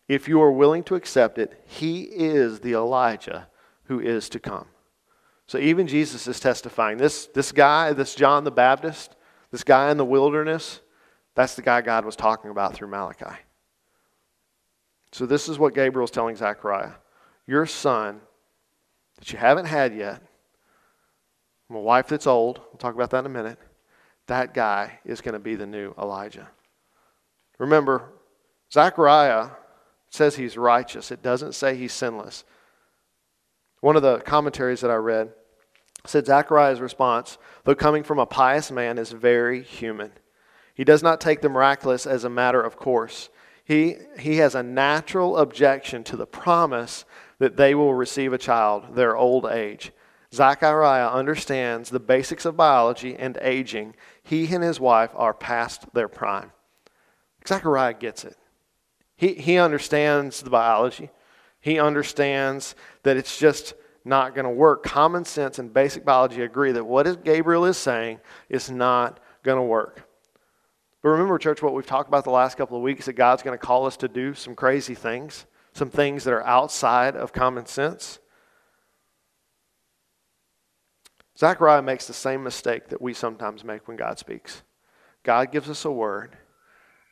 [0.06, 3.48] If you are willing to accept it, he is the Elijah
[3.84, 4.66] who is to come.
[5.46, 6.98] So even Jesus is testifying.
[6.98, 9.16] This, this guy, this John the Baptist,
[9.50, 10.80] this guy in the wilderness,
[11.34, 13.36] that's the guy God was talking about through Malachi.
[15.14, 16.94] So this is what Gabriel's telling Zechariah.
[17.46, 18.20] Your son
[19.16, 20.20] that you haven't had yet,
[21.70, 23.60] a wife that's old, we'll talk about that in a minute,
[24.26, 26.48] that guy is going to be the new Elijah.
[27.58, 28.10] Remember,
[28.72, 29.50] Zechariah
[30.10, 32.42] says he's righteous, it doesn't say he's sinless.
[33.82, 35.32] One of the commentaries that I read
[36.04, 40.10] said Zechariah's response, though coming from a pious man, is very human.
[40.74, 43.28] He does not take the miraculous as a matter of course.
[43.64, 47.04] He, he has a natural objection to the promise
[47.38, 49.92] that they will receive a child, their old age.
[50.32, 53.94] Zechariah understands the basics of biology and aging.
[54.22, 56.52] He and his wife are past their prime.
[57.46, 58.36] Zechariah gets it.
[59.16, 61.10] He, he understands the biology,
[61.60, 62.74] he understands
[63.04, 63.74] that it's just
[64.04, 64.82] not going to work.
[64.82, 69.62] Common sense and basic biology agree that what Gabriel is saying is not going to
[69.62, 70.06] work.
[71.04, 73.56] But remember, church, what we've talked about the last couple of weeks that God's going
[73.56, 77.66] to call us to do some crazy things, some things that are outside of common
[77.66, 78.20] sense.
[81.38, 84.62] Zechariah makes the same mistake that we sometimes make when God speaks.
[85.24, 86.38] God gives us a word,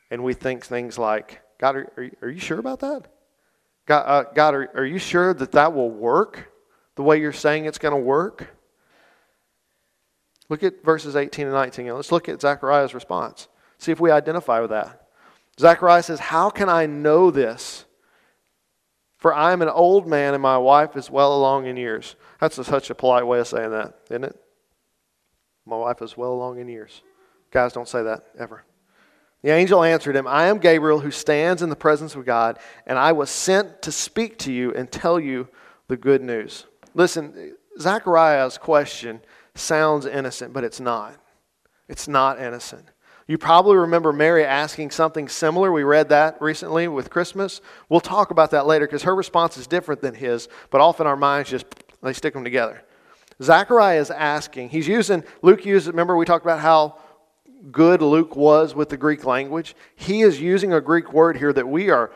[0.09, 3.09] and we think things like, God, are, are, you, are you sure about that?
[3.85, 6.51] God, uh, God are, are you sure that that will work
[6.95, 8.57] the way you're saying it's going to work?
[10.49, 11.93] Look at verses 18 and 19.
[11.93, 13.49] Let's look at Zechariah's response.
[13.83, 15.09] See if we identify with that.
[15.59, 17.83] Zechariah says, How can I know this?
[19.17, 22.15] For I am an old man and my wife is well along in years.
[22.39, 24.39] That's such a polite way of saying that, isn't it?
[25.65, 27.01] My wife is well along in years.
[27.51, 28.63] Guys, don't say that ever.
[29.41, 32.97] The angel answered him, I am Gabriel who stands in the presence of God, and
[32.97, 35.49] I was sent to speak to you and tell you
[35.89, 36.67] the good news.
[36.93, 39.19] Listen, Zechariah's question
[39.55, 41.15] sounds innocent, but it's not.
[41.89, 42.87] It's not innocent.
[43.27, 45.71] You probably remember Mary asking something similar.
[45.71, 47.61] We read that recently with Christmas.
[47.87, 51.15] We'll talk about that later because her response is different than his, but often our
[51.15, 51.65] minds just
[52.01, 52.83] they stick them together.
[53.41, 56.99] Zachariah is asking, he's using, Luke used, remember we talked about how
[57.71, 59.75] good Luke was with the Greek language?
[59.95, 62.11] He is using a Greek word here that we are,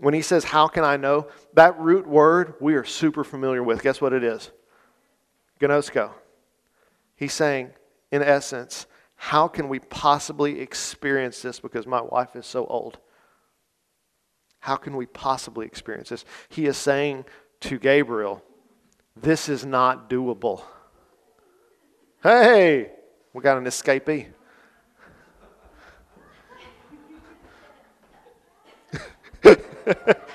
[0.00, 1.28] when he says, How can I know?
[1.54, 3.82] That root word we are super familiar with.
[3.82, 4.50] Guess what it is?
[5.60, 6.12] Gnosko.
[7.16, 7.70] He's saying,
[8.12, 8.86] in essence,
[9.20, 12.98] how can we possibly experience this because my wife is so old?
[14.60, 16.24] How can we possibly experience this?
[16.48, 17.24] He is saying
[17.62, 18.42] to Gabriel,
[19.16, 20.62] This is not doable.
[22.22, 22.92] Hey,
[23.32, 24.28] we got an escapee.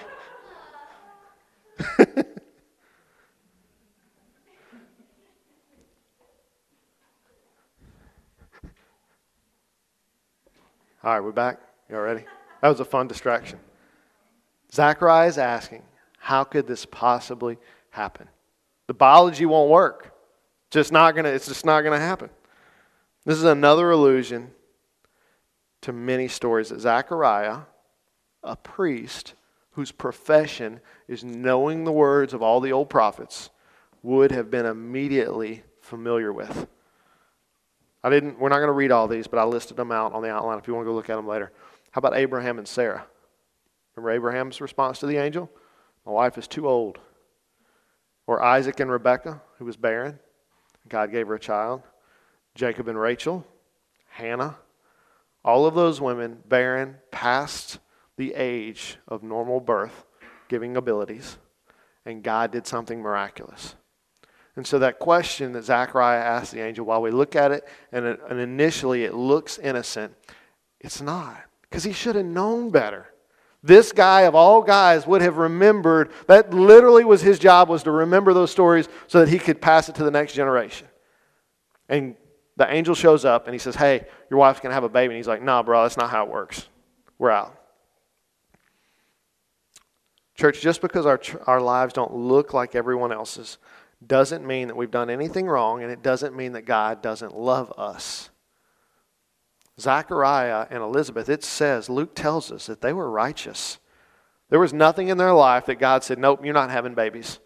[11.05, 11.59] All right, we're back.
[11.89, 12.23] Y'all ready?
[12.61, 13.59] That was a fun distraction.
[14.71, 15.83] Zachariah is asking,
[16.17, 17.57] how could this possibly
[17.89, 18.29] happen?
[18.87, 20.15] The biology won't work.
[20.71, 22.29] Just not gonna, it's just not going to happen.
[23.25, 24.51] This is another allusion
[25.81, 27.63] to many stories that Zachariah,
[28.41, 29.33] a priest
[29.71, 33.49] whose profession is knowing the words of all the old prophets,
[34.03, 36.65] would have been immediately familiar with.
[38.03, 40.21] I didn't, we're not going to read all these, but I listed them out on
[40.21, 41.51] the outline if you want to go look at them later.
[41.91, 43.05] How about Abraham and Sarah?
[43.95, 45.49] Remember Abraham's response to the angel?
[46.05, 46.99] My wife is too old.
[48.27, 50.19] Or Isaac and Rebekah, who was barren.
[50.89, 51.83] God gave her a child.
[52.55, 53.45] Jacob and Rachel,
[54.09, 54.57] Hannah.
[55.45, 57.79] All of those women, barren, past
[58.17, 60.05] the age of normal birth,
[60.47, 61.37] giving abilities,
[62.05, 63.75] and God did something miraculous.
[64.55, 68.05] And so that question that Zachariah asked the angel, while we look at it and,
[68.05, 70.13] it, and initially it looks innocent,
[70.79, 71.41] it's not.
[71.61, 73.07] Because he should have known better.
[73.63, 77.91] This guy of all guys would have remembered that literally was his job was to
[77.91, 80.87] remember those stories so that he could pass it to the next generation.
[81.89, 82.15] And
[82.57, 85.13] the angel shows up and he says, Hey, your wife's going to have a baby.
[85.13, 86.67] And he's like, Nah, bro, that's not how it works.
[87.17, 87.57] We're out.
[90.35, 93.57] Church, just because our, our lives don't look like everyone else's
[94.07, 97.71] doesn't mean that we've done anything wrong, and it doesn't mean that God doesn't love
[97.77, 98.29] us.
[99.79, 103.79] Zachariah and Elizabeth, it says, Luke tells us that they were righteous.
[104.49, 107.39] There was nothing in their life that God said, Nope, you're not having babies.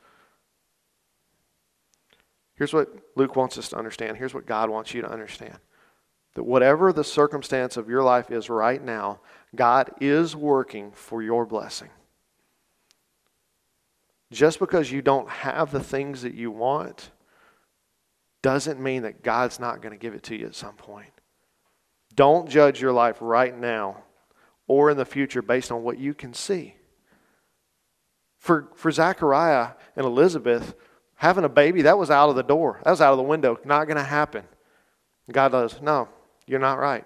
[2.56, 4.18] Here's what Luke wants us to understand.
[4.18, 5.58] Here's what God wants you to understand
[6.34, 9.20] that whatever the circumstance of your life is right now,
[9.56, 11.90] God is working for your blessing.
[14.32, 17.12] Just because you don't have the things that you want
[18.42, 21.12] doesn't mean that God's not going to give it to you at some point.
[22.16, 24.04] Don't judge your life right now
[24.68, 26.76] or in the future based on what you can see.
[28.38, 30.76] For, for Zachariah and Elizabeth,
[31.16, 32.82] having a baby, that was out of the door.
[32.84, 33.60] That was out of the window.
[33.64, 34.44] Not going to happen.
[35.32, 36.08] God goes, No,
[36.46, 37.06] you're not right.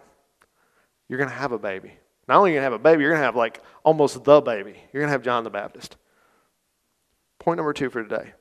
[1.08, 1.94] You're going to have a baby.
[2.28, 4.24] Not only are you going to have a baby, you're going to have like almost
[4.24, 4.76] the baby.
[4.94, 5.98] You're going to have John the Baptist.
[7.42, 8.34] Point number two for today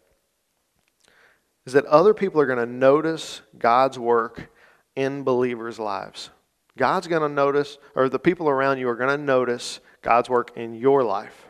[1.65, 4.53] is that other people are going to notice God's work
[4.95, 6.29] in believers' lives.
[6.77, 10.55] God's going to notice, or the people around you are going to notice God's work
[10.55, 11.47] in your life.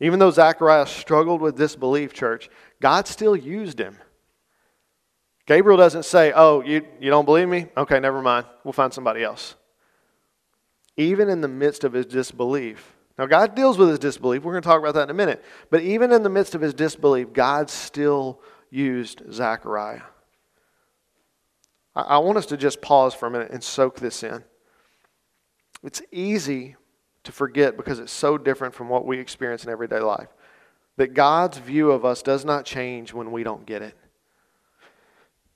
[0.00, 2.48] Even though Zacharias struggled with disbelief, church,
[2.80, 3.98] God still used him.
[5.44, 7.66] Gabriel doesn't say, Oh, you, you don't believe me?
[7.76, 8.46] Okay, never mind.
[8.64, 9.54] We'll find somebody else.
[10.96, 14.42] Even in the midst of his disbelief, Now, God deals with his disbelief.
[14.42, 15.44] We're going to talk about that in a minute.
[15.70, 20.02] But even in the midst of his disbelief, God still used Zechariah.
[21.94, 24.42] I, I want us to just pause for a minute and soak this in.
[25.82, 26.76] It's easy
[27.24, 30.28] to forget because it's so different from what we experience in everyday life
[30.96, 33.96] that God's view of us does not change when we don't get it.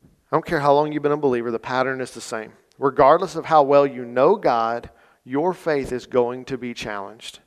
[0.05, 2.53] I don't care how long you've been a believer, the pattern is the same.
[2.79, 4.91] Regardless of how well you know God,
[5.25, 7.41] your faith is going to be challenged.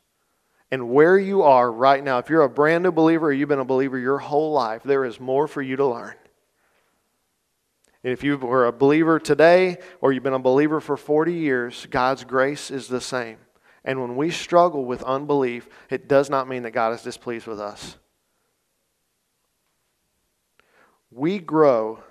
[0.71, 3.59] And where you are right now, if you're a brand new believer or you've been
[3.59, 6.13] a believer your whole life, there is more for you to learn.
[8.03, 11.87] And if you were a believer today or you've been a believer for 40 years,
[11.89, 13.37] God's grace is the same.
[13.83, 17.59] And when we struggle with unbelief, it does not mean that God is displeased with
[17.59, 17.97] us.
[21.11, 22.03] We grow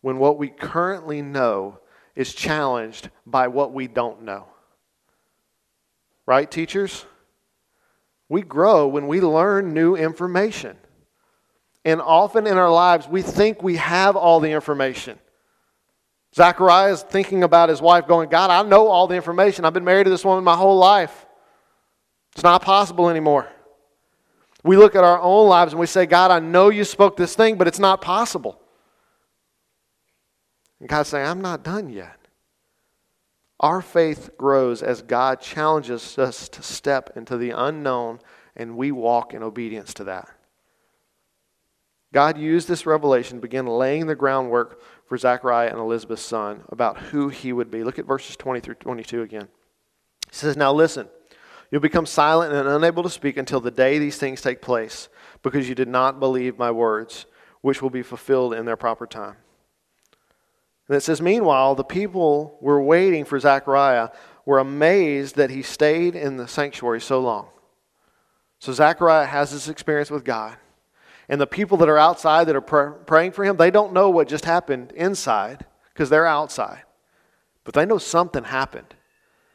[0.00, 1.78] when what we currently know
[2.16, 4.46] is challenged by what we don't know.
[6.26, 7.06] Right, teachers?
[8.32, 10.78] We grow when we learn new information.
[11.84, 15.18] And often in our lives, we think we have all the information.
[16.34, 19.66] Zachariah is thinking about his wife, going, God, I know all the information.
[19.66, 21.26] I've been married to this woman my whole life.
[22.32, 23.52] It's not possible anymore.
[24.64, 27.36] We look at our own lives and we say, God, I know you spoke this
[27.36, 28.58] thing, but it's not possible.
[30.80, 32.21] And God's saying, I'm not done yet.
[33.62, 38.18] Our faith grows as God challenges us to step into the unknown
[38.56, 40.28] and we walk in obedience to that.
[42.12, 46.98] God used this revelation to begin laying the groundwork for Zachariah and Elizabeth's son about
[46.98, 47.84] who he would be.
[47.84, 49.48] Look at verses 20 through 22 again.
[50.28, 51.08] He says, Now listen,
[51.70, 55.08] you'll become silent and unable to speak until the day these things take place,
[55.42, 57.24] because you did not believe my words,
[57.62, 59.36] which will be fulfilled in their proper time.
[60.88, 64.10] And it says, Meanwhile, the people were waiting for Zechariah,
[64.44, 67.48] were amazed that he stayed in the sanctuary so long.
[68.58, 70.56] So Zechariah has this experience with God.
[71.28, 74.10] And the people that are outside that are pr- praying for him, they don't know
[74.10, 76.82] what just happened inside because they're outside.
[77.64, 78.94] But they know something happened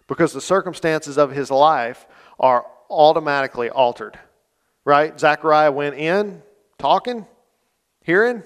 [0.08, 2.08] because the circumstances of his life
[2.40, 4.18] are automatically altered.
[4.86, 5.20] Right?
[5.20, 6.42] Zechariah went in
[6.78, 7.26] talking,
[8.02, 8.44] hearing,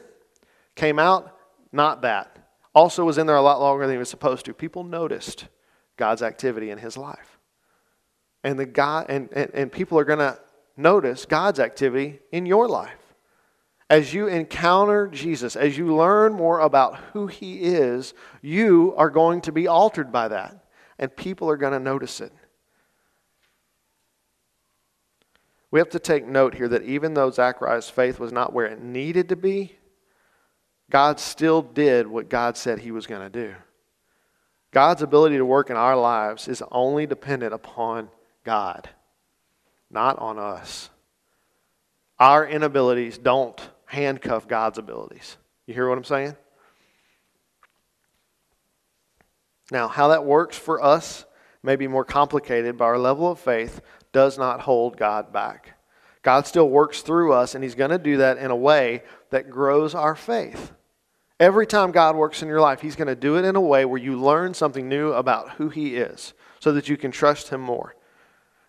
[0.75, 1.37] came out,
[1.71, 2.30] not that.
[2.73, 4.53] Also was in there a lot longer than he was supposed to.
[4.53, 5.47] People noticed
[5.97, 7.39] God's activity in his life.
[8.43, 10.39] And the God and, and, and people are gonna
[10.77, 13.01] notice God's activity in your life.
[13.89, 19.41] As you encounter Jesus, as you learn more about who he is, you are going
[19.41, 20.65] to be altered by that.
[20.97, 22.31] And people are going to notice it.
[25.71, 28.81] We have to take note here that even though Zachariah's faith was not where it
[28.81, 29.75] needed to be,
[30.91, 33.55] God still did what God said he was going to do.
[34.71, 38.09] God's ability to work in our lives is only dependent upon
[38.43, 38.89] God,
[39.89, 40.89] not on us.
[42.19, 45.37] Our inabilities don't handcuff God's abilities.
[45.65, 46.35] You hear what I'm saying?
[49.71, 51.25] Now, how that works for us
[51.63, 53.79] may be more complicated, but our level of faith
[54.11, 55.77] does not hold God back.
[56.21, 59.49] God still works through us, and He's going to do that in a way that
[59.49, 60.73] grows our faith.
[61.41, 63.83] Every time God works in your life, He's going to do it in a way
[63.83, 67.59] where you learn something new about who He is so that you can trust Him
[67.59, 67.95] more.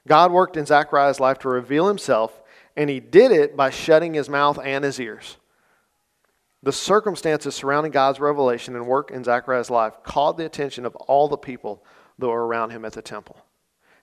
[0.09, 2.43] God worked in Zachariah's life to reveal Himself
[2.77, 5.37] and he did it by shutting his mouth and his ears.
[6.63, 11.29] The circumstances surrounding God's revelation and work in Zachariah's life caught the attention of all
[11.29, 11.85] the people
[12.19, 13.37] that were around him at the temple.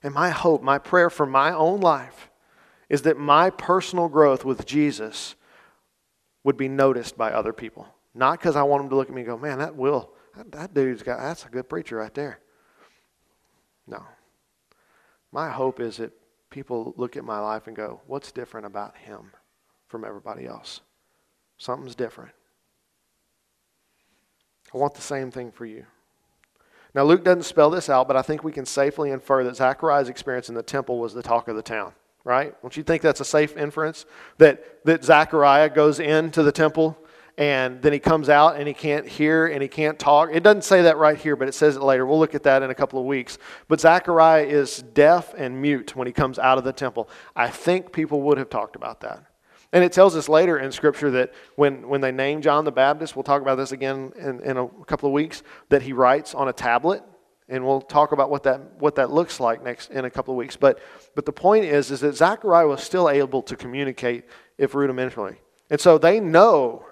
[0.02, 2.30] And my hope, my prayer for my own life
[2.88, 5.36] is that my personal growth with Jesus
[6.44, 7.88] would be noticed by other people.
[8.14, 10.50] Not because I want them to look at me and go, man, that will, that,
[10.52, 12.40] that dude's got, that's a good preacher right there.
[13.86, 14.02] No.
[15.32, 16.12] My hope is that
[16.50, 19.32] people look at my life and go, What's different about him
[19.88, 20.80] from everybody else?
[21.58, 22.32] Something's different.
[24.74, 25.84] I want the same thing for you.
[26.94, 30.08] Now, Luke doesn't spell this out, but I think we can safely infer that Zachariah's
[30.08, 31.92] experience in the temple was the talk of the town,
[32.24, 32.60] right?
[32.62, 34.06] Don't you think that's a safe inference?
[34.38, 36.98] That, that Zechariah goes into the temple
[37.38, 40.30] and then he comes out and he can't hear and he can't talk.
[40.32, 42.04] It doesn't say that right here, but it says it later.
[42.04, 43.38] We'll look at that in a couple of weeks.
[43.68, 47.08] But Zechariah is deaf and mute when he comes out of the temple.
[47.34, 49.24] I think people would have talked about that.
[49.72, 53.14] And it tells us later in Scripture that when, when they name John the Baptist,
[53.14, 56.48] we'll talk about this again in, in a couple of weeks, that he writes on
[56.48, 57.02] a tablet.
[57.48, 60.38] And we'll talk about what that, what that looks like next in a couple of
[60.38, 60.56] weeks.
[60.56, 60.78] But,
[61.16, 64.24] but the point is, is that Zechariah was still able to communicate,
[64.56, 65.36] if rudimentarily.
[65.68, 66.84] And so they know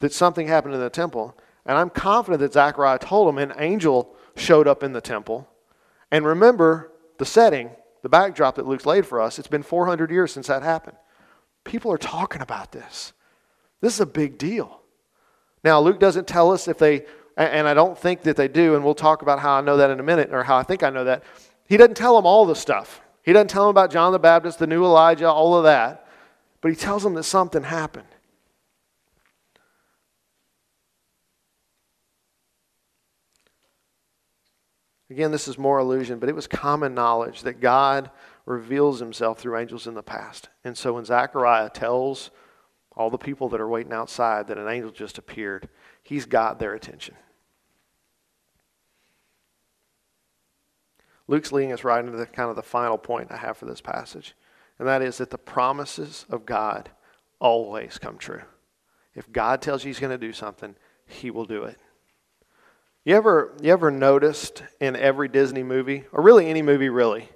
[0.00, 1.36] that something happened in the temple.
[1.64, 5.48] And I'm confident that Zechariah told him an angel showed up in the temple.
[6.10, 7.70] And remember the setting
[8.06, 10.96] the backdrop that Luke's laid for us, it's been 400 years since that happened.
[11.64, 13.12] People are talking about this.
[13.80, 14.80] This is a big deal.
[15.64, 17.04] Now, Luke doesn't tell us if they,
[17.36, 19.90] and I don't think that they do, and we'll talk about how I know that
[19.90, 21.24] in a minute, or how I think I know that.
[21.68, 23.00] He doesn't tell them all the stuff.
[23.24, 26.06] He doesn't tell them about John the Baptist, the new Elijah, all of that.
[26.60, 28.06] But he tells them that something happened.
[35.08, 38.10] Again, this is more allusion, but it was common knowledge that God
[38.44, 40.48] reveals himself through angels in the past.
[40.64, 42.30] And so when Zechariah tells
[42.96, 45.68] all the people that are waiting outside that an angel just appeared,
[46.02, 47.14] he's got their attention.
[51.28, 53.80] Luke's leading us right into the kind of the final point I have for this
[53.80, 54.34] passage,
[54.78, 56.90] and that is that the promises of God
[57.40, 58.42] always come true.
[59.14, 61.78] If God tells you he's going to do something, he will do it.
[63.06, 67.28] You ever, you ever noticed in every Disney movie, or really any movie really,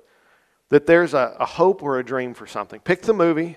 [0.69, 2.81] that there's a, a hope or a dream for something?
[2.81, 3.57] Pick the movie.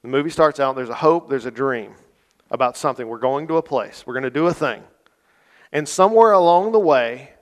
[0.00, 1.92] The movie starts out, there's a hope, there's a dream
[2.50, 3.06] about something.
[3.06, 4.82] We're going to a place, we're going to do a thing.
[5.72, 7.34] And somewhere along the way,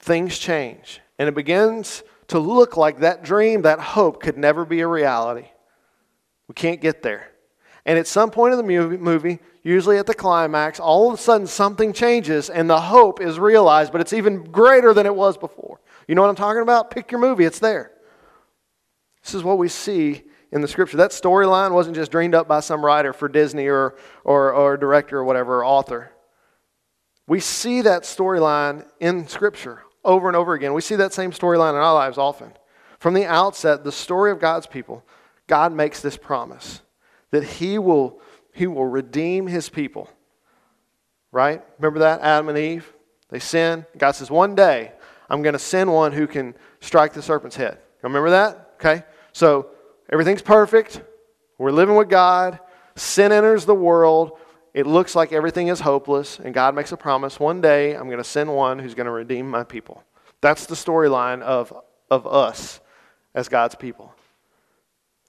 [0.00, 1.00] things change.
[1.16, 5.46] And it begins to look like that dream, that hope could never be a reality.
[6.48, 7.30] We can't get there.
[7.86, 11.46] And at some point in the movie, usually at the climax, all of a sudden
[11.46, 15.80] something changes and the hope is realized, but it's even greater than it was before.
[16.08, 16.90] You know what I'm talking about?
[16.90, 17.92] Pick your movie, it's there.
[19.22, 20.96] This is what we see in the scripture.
[20.96, 25.18] That storyline wasn't just dreamed up by some writer for Disney or, or, or director
[25.18, 26.12] or whatever, or author.
[27.26, 30.74] We see that storyline in scripture over and over again.
[30.74, 32.52] We see that same storyline in our lives often.
[32.98, 35.04] From the outset, the story of God's people,
[35.46, 36.82] God makes this promise
[37.30, 38.20] that He will
[38.52, 40.08] he will redeem his people.
[41.32, 41.62] Right?
[41.78, 42.20] Remember that?
[42.20, 42.92] Adam and Eve?
[43.30, 43.86] They sin.
[43.96, 44.92] God says, One day
[45.28, 47.78] I'm going to send one who can strike the serpent's head.
[48.02, 48.74] Remember that?
[48.74, 49.04] Okay?
[49.32, 49.70] So
[50.10, 51.00] everything's perfect.
[51.58, 52.60] We're living with God.
[52.96, 54.32] Sin enters the world.
[54.74, 56.38] It looks like everything is hopeless.
[56.38, 59.12] And God makes a promise one day I'm going to send one who's going to
[59.12, 60.02] redeem my people.
[60.42, 61.72] That's the storyline of,
[62.10, 62.80] of us
[63.34, 64.14] as God's people.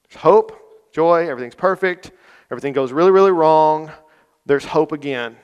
[0.10, 0.60] There's hope,
[0.92, 2.12] joy, everything's perfect.
[2.54, 3.92] Everything goes really, really wrong.
[4.46, 5.38] There's hope again.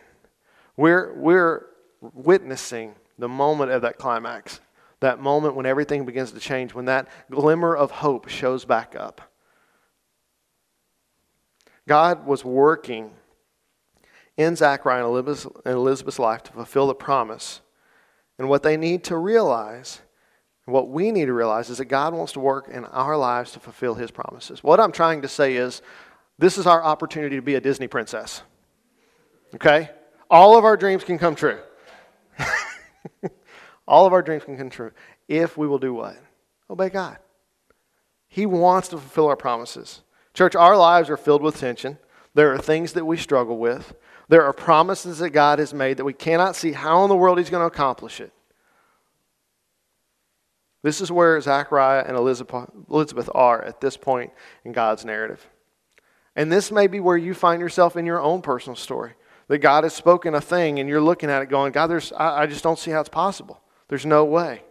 [0.77, 1.65] We're, we're
[2.01, 4.59] witnessing the moment of that climax,
[4.99, 9.21] that moment when everything begins to change, when that glimmer of hope shows back up.
[11.87, 13.09] God was working
[14.37, 17.61] in Zachariah and Elizabeth's life to fulfill the promise.
[18.37, 20.01] And what they need to realize,
[20.65, 23.59] what we need to realize, is that God wants to work in our lives to
[23.59, 24.63] fulfill His promises.
[24.63, 25.81] What I'm trying to say is
[26.39, 28.41] this is our opportunity to be a Disney princess.
[29.53, 29.89] Okay?
[30.29, 31.59] All of our dreams can come true.
[33.87, 34.91] All of our dreams can come true
[35.27, 36.17] if we will do what?
[36.69, 37.17] Obey God.
[38.29, 40.01] He wants to fulfill our promises.
[40.33, 41.97] Church, our lives are filled with tension.
[42.35, 43.93] There are things that we struggle with.
[44.29, 47.37] There are promises that God has made that we cannot see how in the world
[47.37, 48.31] He's going to accomplish it.
[50.83, 54.31] This is where Zachariah and Elizabeth are at this point
[54.63, 55.45] in God's narrative.
[56.35, 59.13] And this may be where you find yourself in your own personal story.
[59.47, 62.43] That God has spoken a thing and you're looking at it going, God, there's, I,
[62.43, 63.59] I just don't see how it's possible.
[63.87, 64.63] There's no way.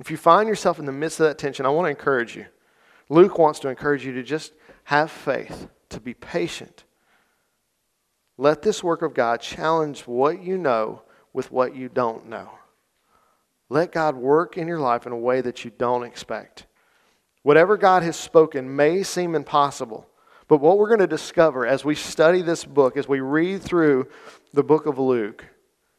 [0.00, 2.46] If you find yourself in the midst of that tension, I want to encourage you.
[3.08, 4.52] Luke wants to encourage you to just
[4.84, 6.84] have faith, to be patient.
[8.38, 11.02] Let this work of God challenge what you know
[11.32, 12.50] with what you don't know.
[13.68, 16.66] Let God work in your life in a way that you don't expect.
[17.42, 20.08] Whatever God has spoken may seem impossible,
[20.48, 24.08] but what we're going to discover as we study this book, as we read through
[24.52, 25.44] the book of Luke,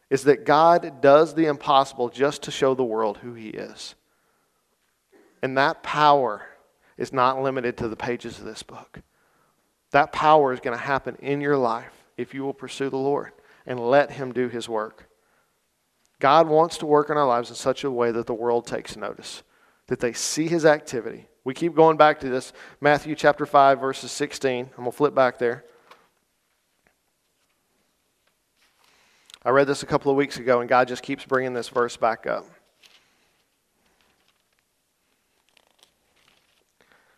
[0.10, 3.96] is that God does the impossible just to show the world who He is.
[5.42, 6.46] And that power
[6.98, 9.02] is not limited to the pages of this book.
[9.92, 13.32] That power is going to happen in your life if you will pursue the Lord
[13.66, 15.10] and let Him do His work.
[16.20, 18.96] God wants to work in our lives in such a way that the world takes
[18.96, 19.44] notice,
[19.88, 22.54] that they see His activity, we keep going back to this.
[22.80, 24.66] Matthew chapter 5, verses 16.
[24.66, 25.66] I'm going to flip back there.
[29.46, 31.98] I read this a couple of weeks ago, and God just keeps bringing this verse
[31.98, 32.46] back up.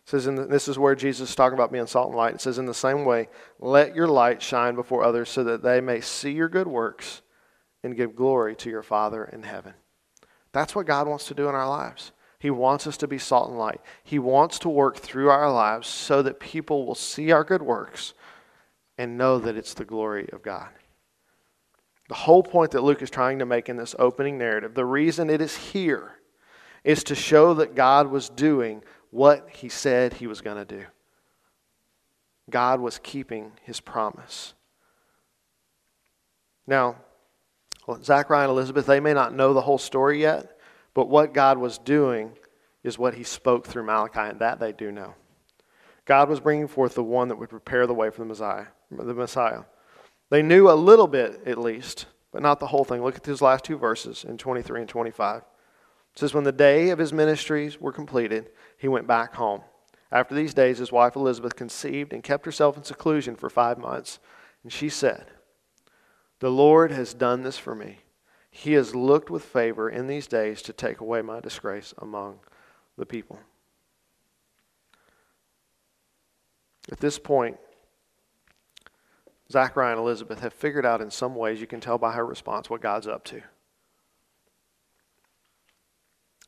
[0.06, 2.36] It says, this is where Jesus is talking about being salt and light.
[2.36, 3.28] It says, in the same way,
[3.60, 7.22] let your light shine before others so that they may see your good works
[7.84, 9.74] and give glory to your Father in heaven.
[10.52, 12.12] That's what God wants to do in our lives.
[12.46, 13.82] He wants us to be salt and light.
[14.04, 18.14] He wants to work through our lives so that people will see our good works
[19.00, 20.70] and know that it's the glory of God.
[22.08, 25.28] The whole point that Luke is trying to make in this opening narrative, the reason
[25.28, 26.20] it is here,
[26.84, 30.86] is to show that God was doing what he said he was going to do.
[32.52, 34.54] God was keeping his promise.
[36.68, 36.98] Now,
[38.04, 40.55] Zachariah and Elizabeth, they may not know the whole story yet,
[40.96, 42.32] but what God was doing
[42.84, 45.14] is what he spoke through Malachi, and that they do know.
[46.06, 48.68] God was bringing forth the one that would prepare the way for the Messiah.
[48.90, 49.64] The Messiah.
[50.30, 53.04] They knew a little bit, at least, but not the whole thing.
[53.04, 55.42] Look at these last two verses in 23 and 25.
[55.42, 59.62] It says, When the day of his ministries were completed, he went back home.
[60.12, 64.20] After these days, his wife Elizabeth conceived and kept herself in seclusion for five months.
[64.64, 65.26] And she said,
[66.40, 67.98] The Lord has done this for me.
[68.58, 72.40] He has looked with favor in these days to take away my disgrace among
[72.98, 73.38] the people.
[76.90, 77.58] At this point,
[79.52, 82.70] Zachariah and Elizabeth have figured out in some ways, you can tell by her response,
[82.70, 83.42] what God's up to.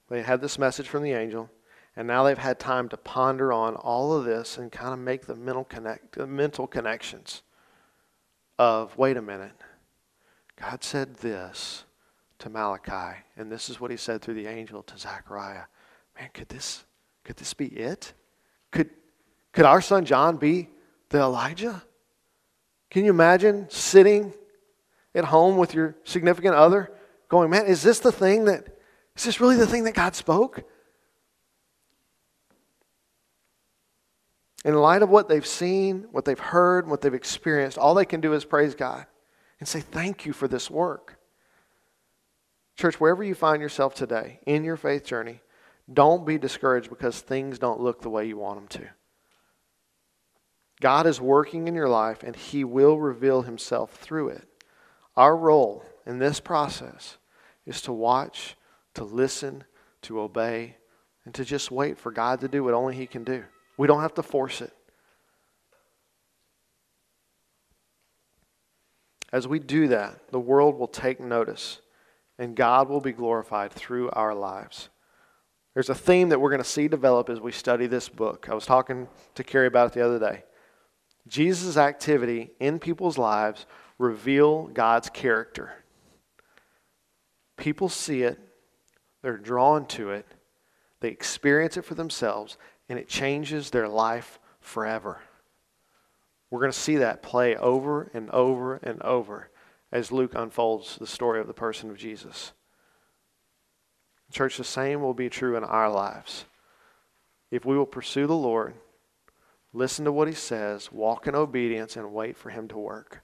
[0.10, 1.50] They had this message from the angel,
[1.94, 5.26] and now they've had time to ponder on all of this and kind of make
[5.26, 7.42] the mental, connect, the mental connections
[8.58, 9.52] of wait a minute,
[10.56, 11.84] God said this
[12.40, 15.64] to Malachi, and this is what he said through the angel to Zechariah.
[16.20, 16.84] Man, could this
[17.24, 18.14] could this be it?
[18.72, 18.90] Could
[19.52, 20.70] could our son John be
[21.10, 21.84] the Elijah?
[22.90, 24.34] Can you imagine sitting
[25.14, 26.92] at home with your significant other
[27.28, 28.68] going, man, is this the thing that
[29.16, 30.64] is this really the thing that God spoke?
[34.64, 38.22] In light of what they've seen, what they've heard, what they've experienced, all they can
[38.22, 39.06] do is praise God
[39.60, 41.17] and say, Thank you for this work.
[42.78, 45.42] Church, wherever you find yourself today in your faith journey,
[45.92, 48.90] don't be discouraged because things don't look the way you want them to.
[50.80, 54.48] God is working in your life and He will reveal Himself through it.
[55.16, 57.18] Our role in this process
[57.66, 58.56] is to watch
[58.98, 59.64] to listen,
[60.02, 60.76] to obey,
[61.24, 63.44] and to just wait for God to do what only He can do.
[63.78, 64.74] We don't have to force it.
[69.32, 71.80] As we do that, the world will take notice
[72.40, 74.90] and God will be glorified through our lives.
[75.74, 78.48] There's a theme that we're going to see develop as we study this book.
[78.50, 80.44] I was talking to Carrie about it the other day.
[81.28, 83.66] Jesus' activity in people's lives
[84.00, 85.72] reveal God's character.
[87.58, 88.40] People see it,
[89.22, 90.26] they're drawn to it,
[91.00, 92.58] they experience it for themselves,
[92.90, 95.20] and it changes their life forever.
[96.50, 99.50] We're going to see that play over and over and over
[99.92, 102.54] as Luke unfolds the story of the person of Jesus.
[104.32, 106.46] Church, the same will be true in our lives.
[107.50, 108.74] If we will pursue the Lord,
[109.72, 113.24] listen to what He says, walk in obedience, and wait for Him to work.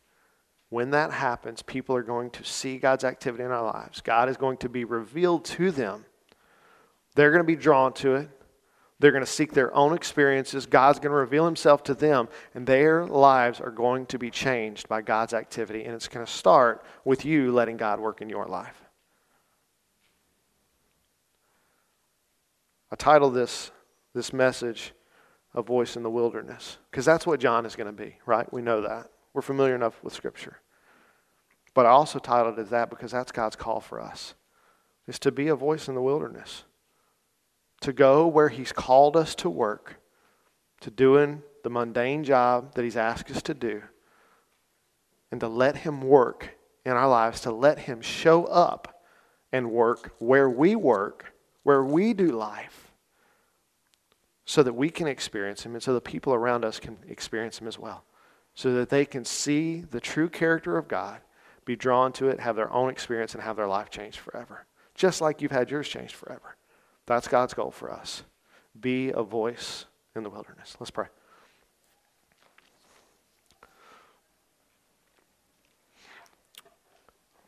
[0.70, 4.02] When that happens, people are going to see God's activity in our lives.
[4.02, 6.06] God is going to be revealed to them.
[7.16, 8.30] They're going to be drawn to it.
[9.04, 10.66] They're going to seek their own experiences.
[10.66, 14.88] God's going to reveal himself to them, and their lives are going to be changed
[14.88, 15.84] by God's activity.
[15.84, 18.82] And it's going to start with you letting God work in your life.
[22.94, 23.72] I titled this,
[24.14, 24.94] this message,
[25.54, 28.54] A Voice in the Wilderness, because that's what John is going to be, right?
[28.54, 29.10] We know that.
[29.34, 30.62] We're familiar enough with Scripture.
[31.74, 34.34] But I also titled it that because that's God's call for us,
[35.10, 36.64] is to be a voice in the wilderness,
[37.84, 40.02] to go where He's called us to work,
[40.82, 43.84] to doing the mundane job that He's asked us to do,
[45.32, 49.04] and to let Him work in our lives, to let Him show up
[49.52, 52.92] and work where we work, where we do life,
[54.46, 57.68] so that we can experience Him and so the people around us can experience Him
[57.68, 58.04] as well
[58.56, 61.22] so that they can see the true character of God,
[61.66, 64.66] be drawn to it, have their own experience, and have their life changed forever.
[64.96, 66.56] Just like you've had yours changed forever.
[67.06, 68.24] That's God's goal for us.
[68.80, 69.86] Be a voice
[70.16, 70.76] in the wilderness.
[70.80, 71.08] Let's pray.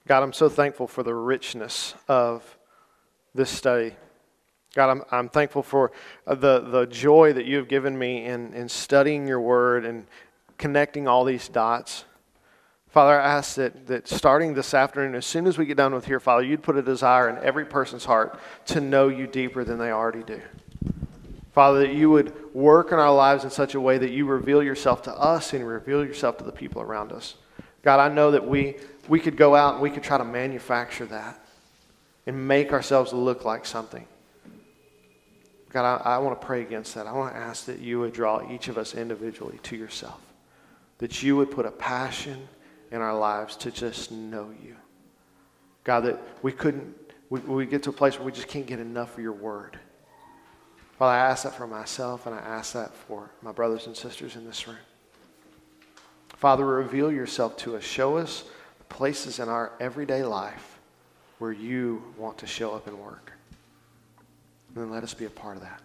[0.07, 2.57] God, I'm so thankful for the richness of
[3.33, 3.95] this study.
[4.75, 5.91] God, I'm, I'm thankful for
[6.27, 10.05] uh, the, the joy that you have given me in, in studying your word and,
[10.57, 12.05] connecting all these dots.
[12.95, 16.05] Father, I ask that, that starting this afternoon, as soon as we get done with
[16.05, 19.77] here, Father, you'd put a desire in every person's heart to know you deeper than
[19.77, 20.39] they already do.
[21.51, 24.63] Father, that you would work in our lives in such a way that you reveal
[24.63, 27.35] yourself to us and reveal yourself to the people around us.
[27.83, 28.77] God, I know that we,
[29.09, 31.37] we could go out and we could try to manufacture that
[32.25, 34.07] and make ourselves look like something.
[35.67, 37.07] God, I, I want to pray against that.
[37.07, 40.21] I want to ask that you would draw each of us individually to yourself
[40.99, 42.47] that you would put a passion
[42.91, 44.75] in our lives to just know you.
[45.83, 46.95] God, that we couldn't
[47.29, 49.79] we, we get to a place where we just can't get enough of your word.
[50.97, 54.35] Father, I ask that for myself, and I ask that for my brothers and sisters
[54.35, 54.77] in this room.
[56.29, 57.83] Father, reveal yourself to us.
[57.83, 58.43] Show us
[58.77, 60.79] the places in our everyday life
[61.39, 63.33] where you want to show up and work.
[64.69, 65.81] And then let us be a part of that.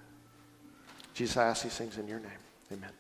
[1.14, 2.30] Jesus, I ask these things in your name.
[2.72, 2.99] Amen.